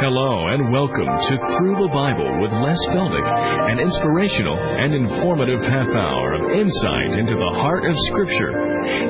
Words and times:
Hello 0.00 0.48
and 0.48 0.72
welcome 0.72 1.04
to 1.04 1.36
Through 1.52 1.76
the 1.76 1.92
Bible 1.92 2.40
with 2.40 2.50
Les 2.52 2.80
Feldick, 2.88 3.20
an 3.68 3.78
inspirational 3.78 4.56
and 4.56 4.94
informative 4.94 5.60
half 5.60 5.88
hour 5.92 6.40
of 6.40 6.56
insight 6.56 7.18
into 7.18 7.34
the 7.34 7.52
heart 7.60 7.84
of 7.84 7.92
Scripture. 8.08 8.59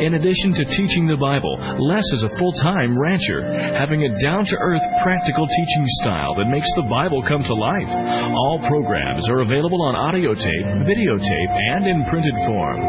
In 0.01 0.15
addition 0.15 0.53
to 0.55 0.65
teaching 0.65 1.07
the 1.07 1.17
Bible, 1.17 1.55
Les 1.79 2.05
is 2.19 2.23
a 2.25 2.35
full-time 2.37 2.99
rancher, 2.99 3.45
having 3.77 4.03
a 4.03 4.15
down-to-earth 4.25 4.83
practical 5.03 5.47
teaching 5.47 5.85
style 6.03 6.35
that 6.35 6.51
makes 6.51 6.69
the 6.75 6.89
Bible 6.89 7.23
come 7.23 7.43
to 7.45 7.55
life. 7.55 7.91
All 8.35 8.59
programs 8.67 9.29
are 9.31 9.41
available 9.41 9.83
on 9.83 9.95
audio 9.95 10.35
tape, 10.35 10.67
videotape, 10.83 11.53
and 11.77 11.87
in 11.87 12.05
printed 12.11 12.35
form. 12.47 12.81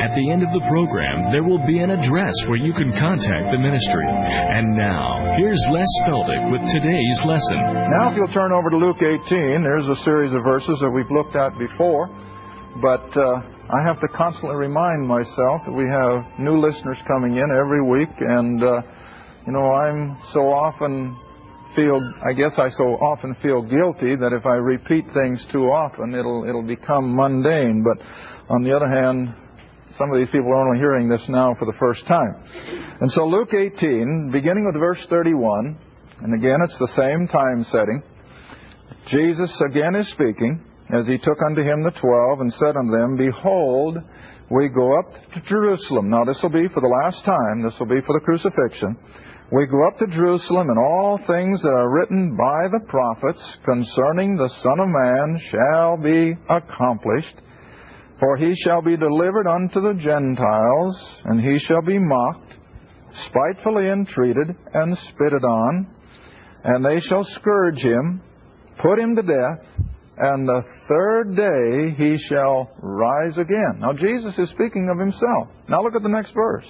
At 0.00 0.14
the 0.16 0.30
end 0.30 0.42
of 0.42 0.50
the 0.52 0.64
program, 0.68 1.32
there 1.32 1.44
will 1.44 1.60
be 1.66 1.80
an 1.80 1.90
address 1.90 2.34
where 2.46 2.58
you 2.58 2.72
can 2.72 2.92
contact 2.96 3.52
the 3.52 3.58
ministry. 3.58 4.06
And 4.08 4.76
now, 4.76 5.36
here's 5.36 5.60
Les 5.70 5.90
Feldick 6.08 6.50
with 6.50 6.64
today's 6.72 7.18
lesson. 7.24 7.60
Now, 8.00 8.10
if 8.10 8.16
you'll 8.16 8.32
turn 8.32 8.52
over 8.52 8.70
to 8.70 8.76
Luke 8.76 9.02
18, 9.02 9.62
there's 9.62 9.88
a 9.88 10.02
series 10.04 10.32
of 10.32 10.42
verses 10.42 10.78
that 10.80 10.90
we've 10.90 11.10
looked 11.10 11.36
at 11.36 11.58
before, 11.58 12.08
but 12.80 13.04
uh, 13.16 13.42
I 13.72 13.84
have 13.84 14.00
to 14.00 14.08
constantly 14.08 14.56
remind 14.56 15.06
myself 15.06 15.62
that 15.64 15.70
we 15.70 15.84
have 15.86 16.26
new 16.40 16.58
listeners 16.60 16.98
coming 17.06 17.36
in 17.36 17.52
every 17.54 17.80
week, 17.80 18.10
and 18.18 18.60
uh, 18.60 18.82
you 19.46 19.52
know, 19.52 19.70
I'm 19.70 20.16
so 20.32 20.40
often 20.50 21.16
feel, 21.76 22.00
I 22.26 22.32
guess 22.32 22.58
I 22.58 22.66
so 22.66 22.82
often 22.98 23.32
feel 23.36 23.62
guilty 23.62 24.16
that 24.16 24.32
if 24.32 24.44
I 24.44 24.54
repeat 24.54 25.04
things 25.14 25.44
too 25.44 25.66
often, 25.70 26.16
it'll 26.16 26.46
it'll 26.48 26.66
become 26.66 27.14
mundane. 27.14 27.84
But 27.84 28.04
on 28.52 28.64
the 28.64 28.74
other 28.74 28.88
hand, 28.88 29.32
some 29.96 30.10
of 30.10 30.18
these 30.18 30.32
people 30.32 30.48
are 30.50 30.66
only 30.66 30.80
hearing 30.80 31.08
this 31.08 31.28
now 31.28 31.54
for 31.54 31.66
the 31.66 31.78
first 31.78 32.06
time. 32.06 32.42
And 33.00 33.08
so 33.12 33.24
Luke 33.24 33.54
18, 33.54 34.30
beginning 34.32 34.66
with 34.66 34.74
verse 34.74 35.06
31, 35.06 35.78
and 36.22 36.34
again 36.34 36.58
it's 36.64 36.76
the 36.78 36.88
same 36.88 37.28
time 37.28 37.62
setting. 37.62 38.02
Jesus 39.06 39.56
again 39.60 39.94
is 39.94 40.08
speaking 40.08 40.60
as 40.92 41.06
he 41.06 41.18
took 41.18 41.38
unto 41.46 41.62
him 41.62 41.82
the 41.82 41.90
twelve 41.90 42.40
and 42.40 42.52
said 42.52 42.76
unto 42.76 42.92
them, 42.92 43.16
Behold, 43.16 43.98
we 44.50 44.68
go 44.68 44.98
up 44.98 45.14
to 45.32 45.40
Jerusalem. 45.40 46.10
Now 46.10 46.24
this 46.24 46.42
will 46.42 46.50
be 46.50 46.66
for 46.74 46.80
the 46.80 46.98
last 47.02 47.24
time. 47.24 47.62
This 47.62 47.78
will 47.78 47.86
be 47.86 48.00
for 48.06 48.18
the 48.18 48.24
crucifixion. 48.24 48.96
We 49.52 49.66
go 49.66 49.86
up 49.88 49.98
to 49.98 50.06
Jerusalem, 50.06 50.68
and 50.70 50.78
all 50.78 51.18
things 51.26 51.60
that 51.62 51.70
are 51.70 51.90
written 51.90 52.36
by 52.36 52.68
the 52.70 52.86
prophets 52.86 53.58
concerning 53.64 54.36
the 54.36 54.48
Son 54.48 54.78
of 54.78 54.88
Man 54.88 55.38
shall 55.50 55.96
be 55.96 56.36
accomplished. 56.48 57.34
For 58.20 58.36
he 58.36 58.54
shall 58.54 58.80
be 58.80 58.96
delivered 58.96 59.48
unto 59.48 59.80
the 59.80 59.94
Gentiles, 59.94 61.22
and 61.24 61.40
he 61.40 61.58
shall 61.58 61.82
be 61.82 61.98
mocked, 61.98 62.54
spitefully 63.12 63.88
entreated, 63.88 64.54
and 64.72 64.96
spitted 64.98 65.42
on. 65.42 65.96
And 66.62 66.84
they 66.84 67.00
shall 67.00 67.24
scourge 67.24 67.78
him, 67.78 68.22
put 68.78 69.00
him 69.00 69.16
to 69.16 69.22
death, 69.22 69.66
and 70.22 70.46
the 70.46 70.62
third 70.86 71.34
day 71.34 71.94
he 71.96 72.18
shall 72.18 72.70
rise 72.82 73.38
again. 73.38 73.78
Now, 73.78 73.94
Jesus 73.94 74.38
is 74.38 74.50
speaking 74.50 74.90
of 74.90 74.98
himself. 74.98 75.48
Now, 75.66 75.82
look 75.82 75.94
at 75.94 76.02
the 76.02 76.10
next 76.10 76.32
verse. 76.32 76.66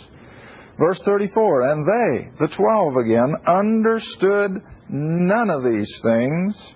Verse 0.79 1.03
34 1.03 1.69
And 1.69 1.85
they, 1.85 2.31
the 2.39 2.55
twelve 2.55 2.95
again, 2.97 3.35
understood 3.49 4.63
none 4.89 5.51
of 5.51 5.65
these 5.65 6.01
things, 6.01 6.75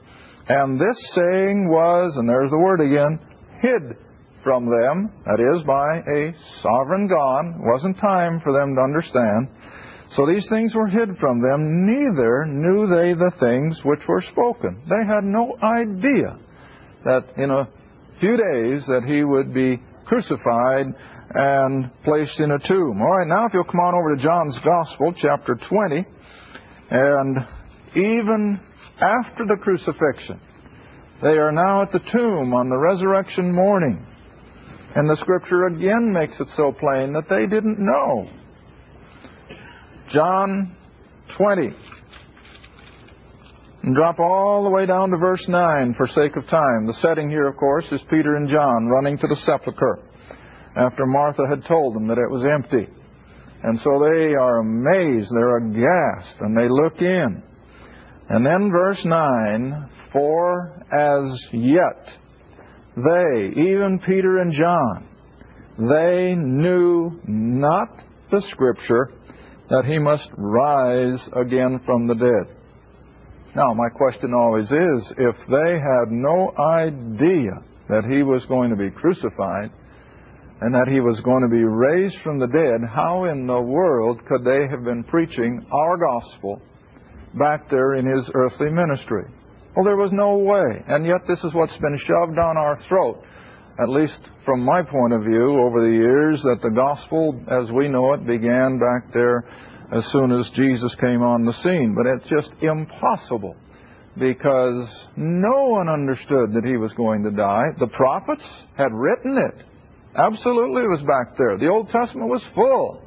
and 0.49 0.81
this 0.81 1.13
saying 1.13 1.69
was, 1.69 2.17
and 2.17 2.29
there's 2.29 2.51
the 2.51 2.59
word 2.59 2.81
again, 2.81 3.21
hid 3.63 3.97
from 4.43 4.67
them, 4.67 5.13
that 5.27 5.39
is, 5.39 5.65
by 5.65 6.03
a 6.11 6.34
sovereign 6.61 7.07
God. 7.07 7.55
Wasn't 7.61 7.99
time 7.99 8.41
for 8.41 8.53
them 8.53 8.75
to 8.75 8.83
understand. 8.83 9.49
So 10.11 10.27
these 10.27 10.49
things 10.49 10.75
were 10.75 10.89
hid 10.89 11.17
from 11.19 11.41
them, 11.41 11.87
neither 11.87 12.47
knew 12.47 12.89
they 12.89 13.15
the 13.15 13.33
things 13.39 13.84
which 13.84 14.07
were 14.09 14.21
spoken. 14.21 14.83
They 14.89 15.07
had 15.07 15.23
no 15.23 15.57
idea 15.63 16.37
that 17.04 17.25
in 17.37 17.50
a 17.50 17.69
few 18.19 18.37
days 18.37 18.87
that 18.87 19.04
he 19.06 19.25
would 19.25 19.53
be 19.53 19.78
crucified 20.04 20.87
and 21.34 21.91
placed 22.04 22.41
in 22.41 22.50
a 22.50 22.59
tomb. 22.59 23.00
All 23.00 23.19
right, 23.19 23.26
now 23.26 23.47
if 23.47 23.54
you'll 23.54 23.65
come 23.65 23.81
on 23.81 23.94
over 23.94 24.16
to 24.16 24.22
John's 24.22 24.59
Gospel, 24.60 25.12
chapter 25.12 25.54
20, 25.54 26.04
and 26.91 27.38
even 27.97 28.60
after 29.00 29.44
the 29.47 29.56
crucifixion, 29.60 30.41
they 31.22 31.37
are 31.38 31.53
now 31.53 31.82
at 31.82 31.92
the 31.92 31.98
tomb 31.98 32.53
on 32.54 32.69
the 32.69 32.76
resurrection 32.76 33.53
morning. 33.53 34.04
And 34.94 35.09
the 35.10 35.16
scripture 35.16 35.66
again 35.66 36.12
makes 36.12 36.38
it 36.38 36.48
so 36.48 36.71
plain 36.71 37.12
that 37.15 37.28
they 37.28 37.47
didn't 37.47 37.78
know. 37.78 38.28
John 40.09 40.76
20. 41.32 41.75
And 43.84 43.95
drop 43.95 44.19
all 44.19 44.65
the 44.65 44.71
way 44.71 44.87
down 44.87 45.11
to 45.11 45.19
verse 45.19 45.47
9 45.47 45.93
for 45.93 46.06
sake 46.06 46.37
of 46.37 46.49
time. 46.49 46.87
The 46.87 46.95
setting 46.95 47.28
here, 47.28 47.47
of 47.47 47.59
course, 47.59 47.93
is 47.93 48.03
Peter 48.05 48.37
and 48.37 48.49
John 48.49 48.87
running 48.87 49.19
to 49.19 49.27
the 49.27 49.37
sepulchre 49.37 50.00
after 50.75 51.05
Martha 51.05 51.43
had 51.47 51.67
told 51.67 51.95
them 51.95 52.06
that 52.06 52.17
it 52.17 52.31
was 52.31 52.47
empty. 52.50 52.89
And 53.62 53.78
so 53.78 53.99
they 53.99 54.33
are 54.33 54.61
amazed, 54.61 55.31
they're 55.34 55.59
aghast, 55.59 56.41
and 56.41 56.56
they 56.56 56.67
look 56.67 57.03
in. 57.03 57.43
And 58.31 58.47
then 58.47 58.71
verse 58.71 59.05
9, 59.05 59.91
for 60.11 60.83
as 60.91 61.53
yet 61.53 62.11
they, 62.97 63.61
even 63.69 64.01
Peter 64.06 64.39
and 64.39 64.55
John, 64.55 65.09
they 65.77 66.34
knew 66.34 67.21
not 67.27 68.01
the 68.31 68.41
scripture 68.41 69.12
that 69.69 69.84
he 69.84 69.99
must 69.99 70.31
rise 70.39 71.28
again 71.37 71.81
from 71.81 72.06
the 72.06 72.15
dead. 72.15 72.64
Now, 73.56 73.72
my 73.72 73.88
question 73.88 74.34
always 74.34 74.72
is 74.72 75.12
if 75.16 75.37
they 75.47 75.78
had 75.78 76.10
no 76.10 76.53
idea 76.59 77.62
that 77.88 78.04
he 78.10 78.25
was 78.25 78.44
going 78.47 78.70
to 78.70 78.76
be 78.76 78.91
crucified 78.91 79.70
and 80.60 80.75
that 80.75 80.88
he 80.91 80.98
was 80.98 81.20
going 81.20 81.42
to 81.42 81.48
be 81.48 81.62
raised 81.62 82.19
from 82.19 82.41
the 82.41 82.48
dead, 82.48 82.81
how 82.92 83.26
in 83.26 83.47
the 83.47 83.60
world 83.60 84.25
could 84.26 84.44
they 84.44 84.66
have 84.69 84.82
been 84.82 85.04
preaching 85.04 85.65
our 85.70 85.97
gospel 85.97 86.60
back 87.34 87.70
there 87.70 87.94
in 87.94 88.06
his 88.06 88.28
earthly 88.34 88.70
ministry? 88.70 89.25
Well, 89.76 89.84
there 89.84 89.97
was 89.97 90.10
no 90.10 90.36
way. 90.38 90.82
And 90.88 91.06
yet, 91.06 91.26
this 91.28 91.44
is 91.44 91.54
what's 91.54 91.76
been 91.78 91.98
shoved 91.98 92.34
down 92.34 92.56
our 92.56 92.76
throat, 92.88 93.22
at 93.78 93.88
least 93.88 94.21
from 94.44 94.65
my 94.65 94.82
point 94.82 95.12
of 95.12 95.22
view 95.22 95.60
over 95.60 95.81
the 95.81 95.94
years, 95.94 96.42
that 96.42 96.59
the 96.60 96.71
gospel 96.71 97.41
as 97.47 97.71
we 97.71 97.86
know 97.86 98.15
it 98.15 98.26
began 98.26 98.81
back 98.81 99.12
there 99.12 99.44
as 99.93 100.06
soon 100.06 100.33
as 100.33 100.50
Jesus 100.50 100.95
came 100.97 101.22
on 101.22 101.45
the 101.45 101.53
scene. 101.53 101.95
But 101.95 102.06
it's 102.06 102.28
just 102.28 102.55
impossible 102.62 103.56
because 104.17 105.09
no 105.17 105.67
one 105.69 105.89
understood 105.89 106.53
that 106.55 106.65
he 106.65 106.77
was 106.77 106.93
going 106.93 107.22
to 107.25 107.31
die. 107.31 107.65
The 107.78 107.89
prophets 107.89 108.47
had 108.77 108.93
written 108.93 109.39
it. 109.39 109.65
Absolutely, 110.17 110.83
it 110.83 110.89
was 110.89 111.03
back 111.03 111.37
there. 111.37 111.59
The 111.59 111.69
Old 111.69 111.91
Testament 111.91 112.31
was 112.31 112.45
full 112.45 113.03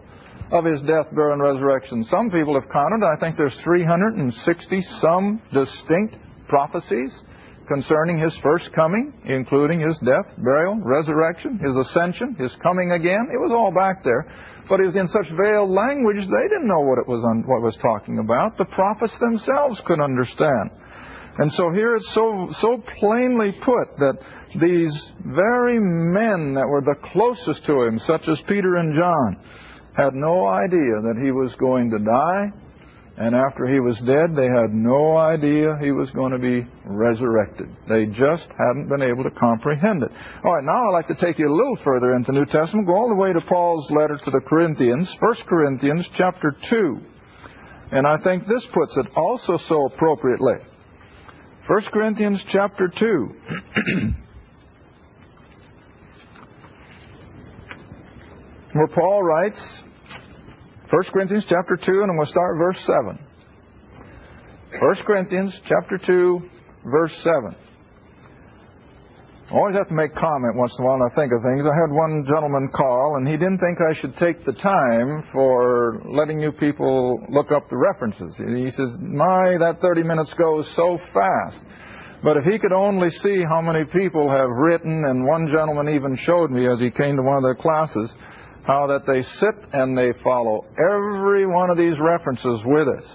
of 0.51 0.65
his 0.65 0.81
death, 0.81 1.07
burial, 1.13 1.33
and 1.33 1.41
resurrection. 1.41 2.03
Some 2.03 2.29
people 2.29 2.53
have 2.59 2.69
counted, 2.69 3.05
I 3.05 3.19
think 3.19 3.37
there's 3.37 3.59
360 3.61 4.81
some 4.81 5.41
distinct 5.53 6.15
prophecies 6.47 7.21
concerning 7.67 8.19
his 8.19 8.35
first 8.37 8.71
coming, 8.73 9.13
including 9.25 9.81
his 9.81 9.99
death, 9.99 10.25
burial, 10.37 10.79
resurrection, 10.79 11.59
his 11.59 11.75
ascension, 11.75 12.35
his 12.35 12.55
coming 12.57 12.91
again. 12.91 13.27
It 13.31 13.37
was 13.37 13.51
all 13.51 13.71
back 13.71 14.03
there. 14.03 14.25
But 14.69 14.81
it 14.81 14.85
was 14.85 14.95
in 14.95 15.07
such 15.07 15.29
veiled 15.29 15.69
language, 15.69 16.27
they 16.27 16.47
didn't 16.49 16.67
know 16.67 16.81
what 16.81 16.99
it 16.99 17.07
was 17.07 17.23
what 17.45 17.57
it 17.57 17.63
was 17.63 17.77
talking 17.77 18.19
about. 18.19 18.57
The 18.57 18.65
prophets 18.65 19.17
themselves 19.17 19.81
could 19.81 20.01
understand. 20.01 20.71
And 21.37 21.51
so 21.51 21.71
here 21.71 21.95
it's 21.95 22.11
so, 22.13 22.49
so 22.59 22.83
plainly 22.99 23.51
put 23.51 23.95
that 23.97 24.17
these 24.59 25.11
very 25.19 25.79
men 25.79 26.53
that 26.55 26.67
were 26.67 26.81
the 26.81 26.95
closest 27.11 27.65
to 27.65 27.83
him, 27.83 27.99
such 27.99 28.27
as 28.27 28.41
Peter 28.41 28.75
and 28.77 28.95
John, 28.95 29.37
had 29.95 30.13
no 30.13 30.47
idea 30.47 31.01
that 31.03 31.19
he 31.21 31.31
was 31.31 31.53
going 31.55 31.91
to 31.91 31.99
die 31.99 32.51
and 33.17 33.35
after 33.35 33.67
he 33.67 33.79
was 33.79 33.99
dead, 34.01 34.35
they 34.35 34.45
had 34.45 34.71
no 34.71 35.17
idea 35.17 35.75
he 35.81 35.91
was 35.91 36.11
going 36.11 36.31
to 36.31 36.37
be 36.37 36.67
resurrected. 36.85 37.67
They 37.89 38.05
just 38.05 38.47
hadn't 38.57 38.89
been 38.89 39.01
able 39.01 39.23
to 39.23 39.31
comprehend 39.31 40.03
it. 40.03 40.11
All 40.43 40.53
right, 40.53 40.63
now 40.63 40.87
I'd 40.87 40.93
like 40.93 41.07
to 41.07 41.15
take 41.15 41.39
you 41.39 41.51
a 41.51 41.55
little 41.55 41.77
further 41.77 42.13
into 42.15 42.31
the 42.31 42.37
New 42.37 42.45
Testament. 42.45 42.85
Go 42.85 42.93
all 42.93 43.09
the 43.09 43.15
way 43.15 43.33
to 43.33 43.41
Paul's 43.41 43.89
letter 43.89 44.17
to 44.17 44.31
the 44.31 44.41
Corinthians, 44.41 45.11
1 45.19 45.35
Corinthians 45.47 46.07
chapter 46.15 46.55
2. 46.69 47.01
And 47.91 48.05
I 48.05 48.17
think 48.17 48.47
this 48.47 48.65
puts 48.67 48.95
it 48.97 49.07
also 49.15 49.57
so 49.57 49.85
appropriately. 49.85 50.57
1 51.65 51.81
Corinthians 51.85 52.45
chapter 52.47 52.87
2. 52.87 53.35
where 58.77 58.87
Paul 58.87 59.23
writes, 59.23 59.81
1 60.89 61.03
Corinthians 61.11 61.43
chapter 61.49 61.75
2, 61.75 61.91
and 61.91 62.09
I'm 62.09 62.15
going 62.15 62.25
to 62.25 62.31
start 62.31 62.57
verse 62.57 62.79
7. 62.79 63.19
1 64.79 64.95
Corinthians 65.03 65.59
chapter 65.67 65.97
2, 65.97 66.49
verse 66.85 67.13
7. 67.23 67.55
I 69.49 69.53
always 69.53 69.75
have 69.75 69.89
to 69.89 69.93
make 69.93 70.15
comment 70.15 70.55
once 70.55 70.77
in 70.79 70.85
a 70.85 70.87
while 70.87 70.99
when 70.99 71.09
I 71.11 71.15
think 71.15 71.33
of 71.33 71.43
things. 71.43 71.67
I 71.67 71.75
had 71.75 71.91
one 71.91 72.23
gentleman 72.25 72.69
call, 72.73 73.17
and 73.17 73.27
he 73.27 73.35
didn't 73.35 73.59
think 73.59 73.79
I 73.81 73.99
should 73.99 74.15
take 74.15 74.45
the 74.45 74.53
time 74.53 75.23
for 75.33 76.01
letting 76.05 76.39
you 76.39 76.53
people 76.53 77.19
look 77.29 77.51
up 77.51 77.69
the 77.69 77.77
references. 77.77 78.37
He 78.37 78.69
says, 78.69 78.97
My, 79.01 79.57
that 79.59 79.79
30 79.81 80.03
minutes 80.03 80.33
goes 80.35 80.71
so 80.71 80.97
fast. 81.13 81.65
But 82.23 82.37
if 82.37 82.45
he 82.45 82.59
could 82.59 82.71
only 82.71 83.09
see 83.09 83.43
how 83.43 83.61
many 83.61 83.83
people 83.83 84.29
have 84.29 84.49
written, 84.49 85.03
and 85.05 85.25
one 85.25 85.51
gentleman 85.51 85.89
even 85.95 86.15
showed 86.15 86.49
me 86.49 86.67
as 86.71 86.79
he 86.79 86.91
came 86.91 87.17
to 87.17 87.23
one 87.23 87.35
of 87.35 87.43
their 87.43 87.55
classes, 87.55 88.15
how 88.67 88.85
that 88.87 89.07
they 89.07 89.23
sit 89.23 89.55
and 89.71 89.97
they 89.97 90.11
follow 90.21 90.65
every 90.77 91.47
one 91.47 91.69
of 91.69 91.77
these 91.77 91.97
references 91.99 92.59
with 92.65 92.87
us. 92.99 93.07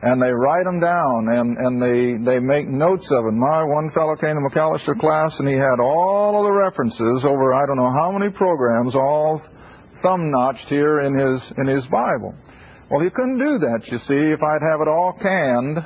And 0.00 0.22
they 0.22 0.30
write 0.30 0.64
them 0.64 0.80
down 0.80 1.28
and, 1.28 1.58
and 1.58 1.82
they, 1.82 2.24
they 2.24 2.38
make 2.40 2.66
notes 2.68 3.10
of 3.10 3.24
them. 3.24 3.38
My 3.38 3.64
one 3.64 3.90
fellow 3.90 4.16
came 4.16 4.34
to 4.34 4.48
McAlester 4.48 4.98
class 4.98 5.38
and 5.38 5.48
he 5.48 5.54
had 5.54 5.78
all 5.82 6.38
of 6.38 6.44
the 6.46 6.56
references 6.56 7.24
over 7.24 7.52
I 7.52 7.66
don't 7.66 7.76
know 7.76 7.92
how 7.92 8.16
many 8.16 8.30
programs 8.30 8.94
all 8.94 9.42
thumb 10.02 10.30
notched 10.30 10.68
here 10.68 11.00
in 11.00 11.18
his 11.18 11.52
in 11.58 11.66
his 11.66 11.84
Bible. 11.88 12.34
Well, 12.90 13.02
he 13.02 13.10
couldn't 13.10 13.38
do 13.38 13.58
that, 13.58 13.88
you 13.92 13.98
see, 13.98 14.16
if 14.16 14.40
I'd 14.40 14.64
have 14.70 14.80
it 14.80 14.88
all 14.88 15.12
canned 15.20 15.76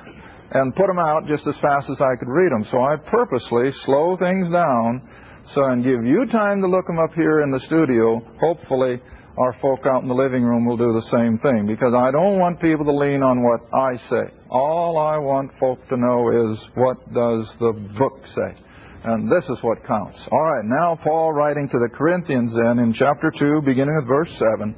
and 0.53 0.77
put 0.77 0.87
them 0.87 0.99
out 0.99 1.27
just 1.27 1.47
as 1.49 1.57
fast 1.57 1.91
as 1.91 2.01
I 2.01 2.15
could 2.21 2.29
read 2.29 2.53
them. 2.53 2.65
So 2.65 2.79
I 2.79 2.97
purposely 2.97 3.73
slow 3.73 4.17
things 4.17 4.49
down 4.51 5.09
so, 5.55 5.65
and 5.65 5.85
give 5.85 6.05
you 6.05 6.27
time 6.27 6.61
to 6.63 6.67
look 6.67 6.87
them 6.87 6.99
up 6.99 7.13
here 7.15 7.43
in 7.43 7.51
the 7.51 7.61
studio. 7.61 8.21
Hopefully, 8.41 9.01
our 9.37 9.53
folk 9.55 9.87
out 9.87 10.03
in 10.03 10.09
the 10.09 10.15
living 10.15 10.43
room 10.43 10.65
will 10.65 10.77
do 10.77 10.93
the 10.93 11.07
same 11.09 11.39
thing 11.39 11.67
because 11.67 11.95
I 11.95 12.11
don't 12.11 12.39
want 12.39 12.61
people 12.61 12.85
to 12.85 12.93
lean 12.93 13.23
on 13.23 13.43
what 13.43 13.61
I 13.75 13.97
say. 13.97 14.33
All 14.51 14.99
I 14.99 15.19
want 15.19 15.53
folk 15.59 15.87
to 15.89 15.97
know 15.97 16.53
is 16.53 16.69
what 16.75 16.97
does 17.13 17.55
the 17.57 17.73
book 17.99 18.27
say. 18.27 18.63
And 19.05 19.31
this 19.31 19.49
is 19.49 19.63
what 19.63 19.85
counts. 19.85 20.27
All 20.31 20.43
right, 20.43 20.65
now 20.65 20.99
Paul 21.03 21.33
writing 21.33 21.69
to 21.69 21.79
the 21.79 21.89
Corinthians 21.89 22.55
then 22.55 22.79
in 22.79 22.93
chapter 22.93 23.31
2, 23.31 23.63
beginning 23.63 23.97
with 23.97 24.07
verse 24.07 24.33
7. 24.39 24.75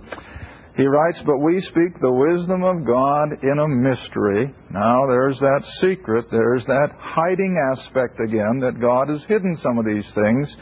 He 0.76 0.86
writes, 0.86 1.22
But 1.22 1.38
we 1.38 1.60
speak 1.60 2.00
the 2.00 2.12
wisdom 2.12 2.64
of 2.64 2.84
God 2.84 3.44
in 3.44 3.58
a 3.58 3.68
mystery. 3.68 4.52
Now 4.70 5.06
there's 5.06 5.38
that 5.38 5.64
secret, 5.78 6.26
there's 6.30 6.66
that 6.66 6.90
hiding 6.98 7.56
aspect 7.72 8.18
again, 8.18 8.58
that 8.60 8.80
God 8.80 9.08
has 9.08 9.24
hidden 9.24 9.54
some 9.54 9.78
of 9.78 9.84
these 9.84 10.12
things. 10.12 10.56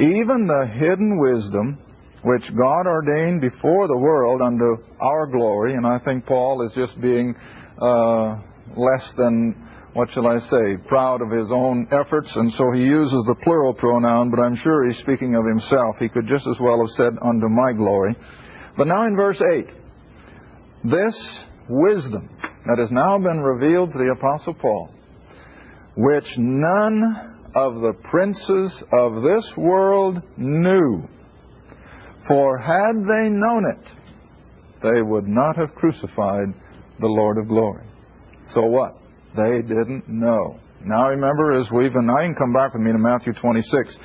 Even 0.00 0.46
the 0.46 0.66
hidden 0.74 1.18
wisdom 1.18 1.78
which 2.24 2.56
God 2.56 2.86
ordained 2.86 3.42
before 3.42 3.86
the 3.86 3.96
world 3.96 4.40
unto 4.40 4.82
our 4.98 5.26
glory, 5.26 5.74
and 5.74 5.86
I 5.86 5.98
think 5.98 6.24
Paul 6.24 6.64
is 6.66 6.72
just 6.72 6.98
being 6.98 7.34
uh, 7.78 8.38
less 8.74 9.12
than, 9.12 9.52
what 9.92 10.10
shall 10.10 10.26
I 10.26 10.38
say, 10.38 10.78
proud 10.88 11.20
of 11.20 11.30
his 11.30 11.50
own 11.52 11.86
efforts, 11.92 12.34
and 12.34 12.50
so 12.54 12.72
he 12.72 12.80
uses 12.80 13.24
the 13.26 13.34
plural 13.44 13.74
pronoun, 13.74 14.30
but 14.30 14.40
I'm 14.40 14.56
sure 14.56 14.84
he's 14.84 14.98
speaking 15.00 15.34
of 15.34 15.44
himself. 15.44 15.96
He 16.00 16.08
could 16.08 16.26
just 16.26 16.46
as 16.46 16.58
well 16.58 16.80
have 16.80 16.92
said, 16.92 17.12
unto 17.20 17.48
my 17.50 17.72
glory. 17.74 18.16
But 18.76 18.86
now 18.86 19.06
in 19.06 19.16
verse 19.16 19.40
8, 19.40 19.68
this 20.84 21.44
wisdom 21.68 22.28
that 22.66 22.78
has 22.78 22.90
now 22.90 23.18
been 23.18 23.40
revealed 23.40 23.92
to 23.92 23.98
the 23.98 24.14
Apostle 24.18 24.54
Paul, 24.54 24.90
which 25.96 26.36
none 26.38 27.38
of 27.54 27.74
the 27.80 27.92
princes 28.02 28.82
of 28.92 29.22
this 29.22 29.56
world 29.56 30.22
knew, 30.36 31.08
for 32.26 32.58
had 32.58 32.96
they 32.96 33.28
known 33.28 33.64
it, 33.70 33.86
they 34.82 35.02
would 35.02 35.28
not 35.28 35.56
have 35.56 35.74
crucified 35.74 36.52
the 36.98 37.06
Lord 37.06 37.38
of 37.38 37.48
glory. 37.48 37.86
So 38.46 38.62
what? 38.62 38.96
They 39.36 39.62
didn't 39.62 40.08
know. 40.08 40.58
Now 40.84 41.08
remember, 41.08 41.58
as 41.58 41.70
we've, 41.70 41.94
and 41.94 42.10
I 42.10 42.26
can 42.26 42.34
come 42.34 42.52
back 42.52 42.74
with 42.74 42.82
me 42.82 42.92
to 42.92 42.98
Matthew 42.98 43.32
26. 43.32 43.98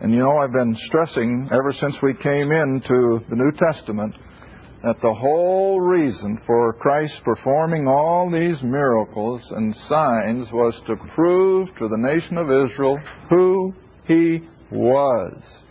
And 0.00 0.12
you 0.12 0.18
know, 0.18 0.36
I've 0.38 0.52
been 0.52 0.74
stressing 0.74 1.48
ever 1.52 1.72
since 1.72 2.02
we 2.02 2.12
came 2.14 2.52
into 2.52 3.20
the 3.30 3.36
New 3.36 3.52
Testament 3.52 4.14
that 4.82 5.00
the 5.00 5.14
whole 5.14 5.80
reason 5.80 6.38
for 6.46 6.74
Christ 6.74 7.24
performing 7.24 7.88
all 7.88 8.30
these 8.30 8.62
miracles 8.62 9.50
and 9.52 9.74
signs 9.74 10.52
was 10.52 10.80
to 10.82 10.96
prove 11.14 11.74
to 11.76 11.88
the 11.88 11.96
nation 11.96 12.36
of 12.36 12.50
Israel 12.50 12.98
who 13.30 13.74
he 14.06 14.42
was. 14.70 15.62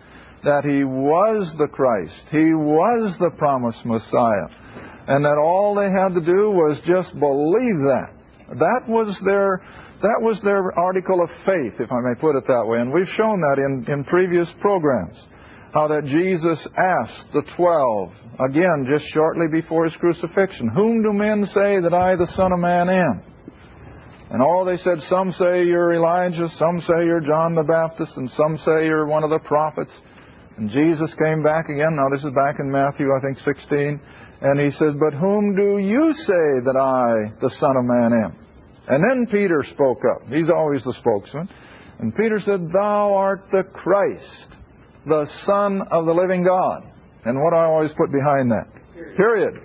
That 0.44 0.64
he 0.66 0.84
was 0.84 1.56
the 1.56 1.68
Christ. 1.68 2.28
He 2.30 2.54
was 2.54 3.18
the 3.18 3.30
promised 3.38 3.86
Messiah. 3.86 4.48
And 5.08 5.24
that 5.24 5.38
all 5.38 5.76
they 5.76 5.90
had 5.90 6.14
to 6.16 6.22
do 6.22 6.50
was 6.50 6.82
just 6.82 7.18
believe 7.20 7.78
that. 7.78 8.12
That 8.50 8.84
was 8.88 9.20
their 9.22 9.62
that 10.06 10.22
was 10.22 10.40
their 10.42 10.78
article 10.78 11.22
of 11.24 11.30
faith, 11.46 11.82
if 11.82 11.92
I 11.92 12.00
may 12.02 12.16
put 12.20 12.36
it 12.36 12.46
that 12.48 12.66
way. 12.68 12.80
And 12.80 12.94
we've 12.94 13.10
shown 13.18 13.42
that 13.42 13.58
in, 13.58 13.86
in 13.92 14.04
previous 14.04 14.52
programs. 14.54 15.28
How 15.74 15.88
that 15.90 16.06
Jesus 16.06 16.68
asked 16.78 17.34
the 17.34 17.42
twelve, 17.42 18.14
again, 18.40 18.88
just 18.90 19.06
shortly 19.12 19.48
before 19.52 19.86
his 19.86 19.98
crucifixion, 19.98 20.70
Whom 20.70 21.04
do 21.04 21.12
men 21.12 21.46
say 21.46 21.82
that 21.82 21.94
I, 21.94 22.16
the 22.16 22.28
Son 22.28 22.54
of 22.54 22.60
Man, 22.60 22.88
am? 22.88 23.22
And 24.32 24.42
all 24.42 24.64
they 24.64 24.78
said, 24.78 25.02
some 25.04 25.32
say 25.32 25.66
you're 25.66 25.94
Elijah, 25.94 26.50
some 26.50 26.82
say 26.82 27.06
you're 27.06 27.20
John 27.20 27.56
the 27.56 27.64
Baptist, 27.64 28.18
and 28.18 28.30
some 28.32 28.58
say 28.58 28.86
you're 28.86 29.06
one 29.06 29.24
of 29.24 29.30
the 29.30 29.40
prophets. 29.40 29.92
And 30.58 30.70
Jesus 30.70 31.14
came 31.16 31.44
back 31.44 31.68
again. 31.68 31.96
Now, 31.96 32.10
this 32.10 32.24
is 32.24 32.32
back 32.34 32.60
in 32.60 32.72
Matthew, 32.72 33.08
I 33.12 33.20
think, 33.22 33.40
16. 33.40 34.00
And 34.42 34.60
he 34.60 34.70
said, 34.72 35.00
But 35.00 35.14
whom 35.14 35.56
do 35.56 35.78
you 35.78 36.12
say 36.14 36.64
that 36.64 36.76
I, 36.76 37.38
the 37.42 37.50
Son 37.50 37.76
of 37.76 37.86
Man, 37.86 38.14
am? 38.14 38.45
And 38.88 39.04
then 39.10 39.26
Peter 39.28 39.64
spoke 39.64 40.02
up. 40.06 40.32
He's 40.32 40.50
always 40.50 40.84
the 40.84 40.94
spokesman. 40.94 41.50
And 42.00 42.16
Peter 42.16 42.40
said, 42.40 42.72
Thou 42.72 43.14
art 43.16 43.50
the 43.52 43.64
Christ, 43.64 44.48
the 45.06 45.26
Son 45.26 45.82
of 45.92 46.06
the 46.06 46.14
living 46.14 46.44
God. 46.44 46.84
And 47.26 47.42
what 47.42 47.54
I 47.54 47.66
always 47.66 47.94
put 47.94 48.12
behind 48.12 48.52
that? 48.52 48.68
Period. 49.18 49.62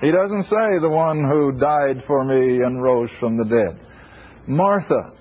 He 0.00 0.10
doesn't 0.10 0.44
say 0.44 0.78
the 0.80 0.88
one 0.88 1.24
who 1.24 1.52
died 1.52 2.04
for 2.04 2.24
me 2.24 2.62
and 2.62 2.82
rose 2.82 3.10
from 3.18 3.36
the 3.36 3.44
dead. 3.44 3.80
Martha, 4.46 5.12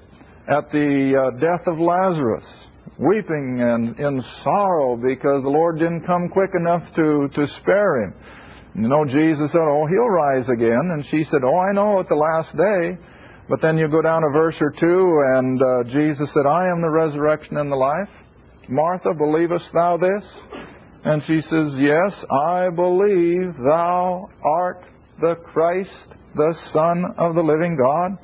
at 0.47 0.69
the 0.71 1.15
uh, 1.15 1.39
death 1.39 1.65
of 1.67 1.79
Lazarus, 1.79 2.45
weeping 2.97 3.59
and 3.61 3.99
in 3.99 4.21
sorrow 4.43 4.95
because 4.95 5.43
the 5.43 5.49
Lord 5.49 5.79
didn't 5.79 6.05
come 6.05 6.29
quick 6.29 6.51
enough 6.55 6.93
to, 6.95 7.27
to 7.33 7.47
spare 7.47 8.03
him. 8.03 8.13
You 8.75 8.87
know, 8.87 9.05
Jesus 9.05 9.51
said, 9.51 9.61
Oh, 9.61 9.87
he'll 9.87 10.09
rise 10.09 10.49
again. 10.49 10.91
And 10.91 11.05
she 11.05 11.23
said, 11.23 11.41
Oh, 11.43 11.57
I 11.57 11.71
know 11.71 11.99
at 11.99 12.09
the 12.09 12.15
last 12.15 12.55
day. 12.55 12.97
But 13.47 13.61
then 13.61 13.77
you 13.77 13.87
go 13.87 14.01
down 14.01 14.23
a 14.23 14.31
verse 14.31 14.57
or 14.59 14.71
two, 14.71 15.21
and 15.35 15.61
uh, 15.61 15.83
Jesus 15.83 16.31
said, 16.31 16.47
I 16.47 16.67
am 16.67 16.81
the 16.81 16.89
resurrection 16.89 17.57
and 17.57 17.71
the 17.71 17.75
life. 17.75 18.09
Martha, 18.67 19.13
believest 19.13 19.71
thou 19.71 19.97
this? 19.97 20.31
And 21.03 21.23
she 21.23 21.41
says, 21.41 21.75
Yes, 21.77 22.25
I 22.31 22.69
believe 22.69 23.55
thou 23.57 24.29
art 24.43 24.83
the 25.21 25.35
Christ, 25.35 26.07
the 26.33 26.53
Son 26.71 27.05
of 27.19 27.35
the 27.35 27.41
living 27.41 27.77
God. 27.77 28.17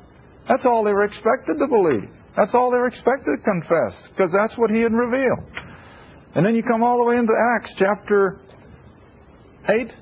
That's 0.47 0.65
all 0.65 0.83
they 0.83 0.93
were 0.93 1.03
expected 1.05 1.59
to 1.59 1.67
believe. 1.67 2.09
That's 2.35 2.55
all 2.55 2.71
they 2.71 2.79
were 2.79 2.87
expected 2.87 3.37
to 3.37 3.43
confess, 3.43 4.07
because 4.07 4.31
that's 4.31 4.57
what 4.57 4.71
he 4.71 4.81
had 4.81 4.93
revealed. 4.93 5.45
And 6.33 6.45
then 6.45 6.55
you 6.55 6.63
come 6.63 6.81
all 6.81 6.97
the 6.97 7.03
way 7.03 7.17
into 7.17 7.33
Acts 7.55 7.75
chapter 7.75 8.39
8, 9.69 9.93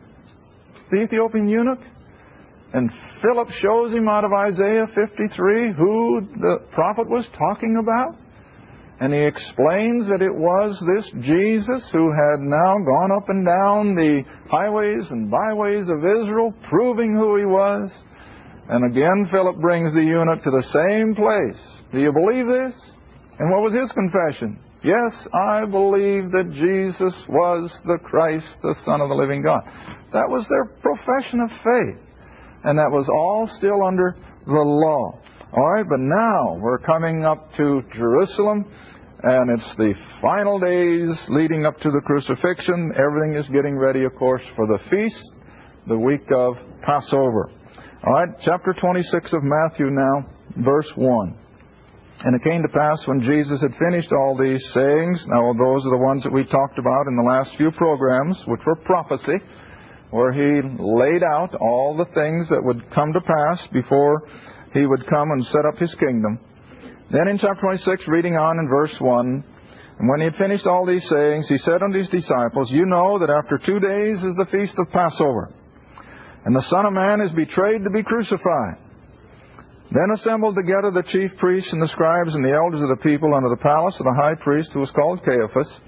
the 0.91 1.01
Ethiopian 1.01 1.49
eunuch. 1.49 1.79
And 2.73 2.91
Philip 3.21 3.49
shows 3.51 3.93
him 3.93 4.07
out 4.07 4.23
of 4.23 4.31
Isaiah 4.31 4.85
53 4.93 5.73
who 5.73 6.21
the 6.39 6.59
prophet 6.71 7.09
was 7.09 7.27
talking 7.29 7.77
about. 7.77 8.15
And 8.99 9.13
he 9.13 9.21
explains 9.21 10.07
that 10.09 10.21
it 10.21 10.33
was 10.33 10.79
this 10.85 11.09
Jesus 11.23 11.89
who 11.89 12.11
had 12.11 12.41
now 12.41 12.75
gone 12.83 13.11
up 13.15 13.29
and 13.29 13.45
down 13.45 13.95
the 13.95 14.23
highways 14.51 15.11
and 15.11 15.31
byways 15.31 15.87
of 15.87 15.99
Israel, 15.99 16.53
proving 16.69 17.15
who 17.15 17.37
he 17.37 17.45
was. 17.45 17.91
And 18.67 18.85
again, 18.85 19.25
Philip 19.31 19.57
brings 19.57 19.93
the 19.93 20.01
eunuch 20.03 20.43
to 20.43 20.51
the 20.51 20.61
same 20.61 21.15
place. 21.15 21.81
Do 21.91 21.99
you 21.99 22.11
believe 22.11 22.45
this? 22.45 22.91
And 23.39 23.49
what 23.49 23.63
was 23.63 23.73
his 23.73 23.91
confession? 23.93 24.59
Yes, 24.83 25.27
I 25.33 25.65
believe 25.65 26.31
that 26.31 26.51
Jesus 26.51 27.15
was 27.27 27.81
the 27.85 27.97
Christ, 28.03 28.61
the 28.61 28.75
Son 28.83 29.01
of 29.01 29.09
the 29.09 29.15
living 29.15 29.41
God. 29.41 29.61
That 30.11 30.29
was 30.29 30.47
their 30.47 30.65
profession 30.65 31.39
of 31.39 31.49
faith 31.51 32.08
and 32.63 32.77
that 32.77 32.91
was 32.91 33.07
all 33.09 33.47
still 33.47 33.83
under 33.83 34.15
the 34.45 34.51
law. 34.51 35.19
All 35.51 35.69
right, 35.71 35.85
but 35.87 35.99
now 35.99 36.57
we're 36.59 36.77
coming 36.79 37.25
up 37.25 37.55
to 37.55 37.81
Jerusalem, 37.93 38.65
and 39.23 39.49
it's 39.51 39.75
the 39.75 39.93
final 40.21 40.59
days 40.59 41.27
leading 41.29 41.65
up 41.65 41.79
to 41.81 41.89
the 41.91 42.01
crucifixion. 42.01 42.93
Everything 42.95 43.35
is 43.35 43.49
getting 43.49 43.77
ready, 43.77 44.03
of 44.03 44.15
course, 44.15 44.43
for 44.55 44.67
the 44.67 44.77
feast, 44.89 45.33
the 45.87 45.97
week 45.97 46.29
of 46.31 46.57
Passover. 46.83 47.49
All 48.05 48.13
right, 48.13 48.29
chapter 48.41 48.73
26 48.79 49.33
of 49.33 49.43
Matthew 49.43 49.89
now, 49.89 50.25
verse 50.55 50.95
1. 50.95 51.35
And 52.21 52.35
it 52.35 52.43
came 52.43 52.61
to 52.61 52.69
pass 52.69 53.07
when 53.07 53.21
Jesus 53.21 53.61
had 53.61 53.73
finished 53.75 54.11
all 54.11 54.37
these 54.37 54.69
sayings, 54.71 55.25
now 55.27 55.53
those 55.53 55.85
are 55.85 55.91
the 55.91 56.03
ones 56.03 56.21
that 56.23 56.33
we 56.33 56.43
talked 56.43 56.77
about 56.77 57.07
in 57.07 57.15
the 57.15 57.23
last 57.23 57.55
few 57.55 57.71
programs, 57.71 58.45
which 58.45 58.65
were 58.65 58.75
prophecy, 58.75 59.39
where 60.11 60.31
he 60.31 60.61
laid 60.77 61.23
out 61.23 61.53
all 61.55 61.95
the 61.95 62.11
things 62.13 62.49
that 62.49 62.63
would 62.63 62.89
come 62.91 63.13
to 63.13 63.21
pass 63.21 63.67
before 63.67 64.27
he 64.73 64.85
would 64.85 65.05
come 65.07 65.31
and 65.31 65.45
set 65.45 65.65
up 65.65 65.77
his 65.77 65.93
kingdom. 65.95 66.39
Then 67.11 67.27
in 67.27 67.37
chapter 67.37 67.61
26, 67.61 68.07
reading 68.07 68.35
on 68.35 68.59
in 68.59 68.67
verse 68.67 68.99
1, 68.99 69.43
and 69.99 70.07
when 70.07 70.19
he 70.19 70.25
had 70.25 70.35
finished 70.35 70.65
all 70.65 70.85
these 70.85 71.07
sayings, 71.09 71.49
he 71.49 71.57
said 71.57 71.83
unto 71.83 71.97
his 71.97 72.09
disciples, 72.09 72.71
You 72.71 72.85
know 72.85 73.19
that 73.19 73.29
after 73.29 73.57
two 73.57 73.79
days 73.79 74.23
is 74.23 74.35
the 74.35 74.47
feast 74.51 74.77
of 74.79 74.89
Passover, 74.91 75.51
and 76.45 76.55
the 76.55 76.61
Son 76.61 76.85
of 76.85 76.93
Man 76.93 77.21
is 77.21 77.31
betrayed 77.31 77.83
to 77.83 77.89
be 77.89 78.03
crucified. 78.03 78.77
Then 79.91 80.11
assembled 80.13 80.55
together 80.55 80.91
the 80.91 81.03
chief 81.03 81.35
priests 81.37 81.73
and 81.73 81.81
the 81.81 81.87
scribes 81.87 82.35
and 82.35 82.45
the 82.45 82.53
elders 82.53 82.81
of 82.81 82.89
the 82.89 83.03
people 83.03 83.33
under 83.33 83.49
the 83.49 83.57
palace 83.57 83.99
of 83.99 84.05
the 84.05 84.13
high 84.13 84.35
priest 84.35 84.71
who 84.71 84.79
was 84.79 84.91
called 84.91 85.23
Caiaphas. 85.25 85.81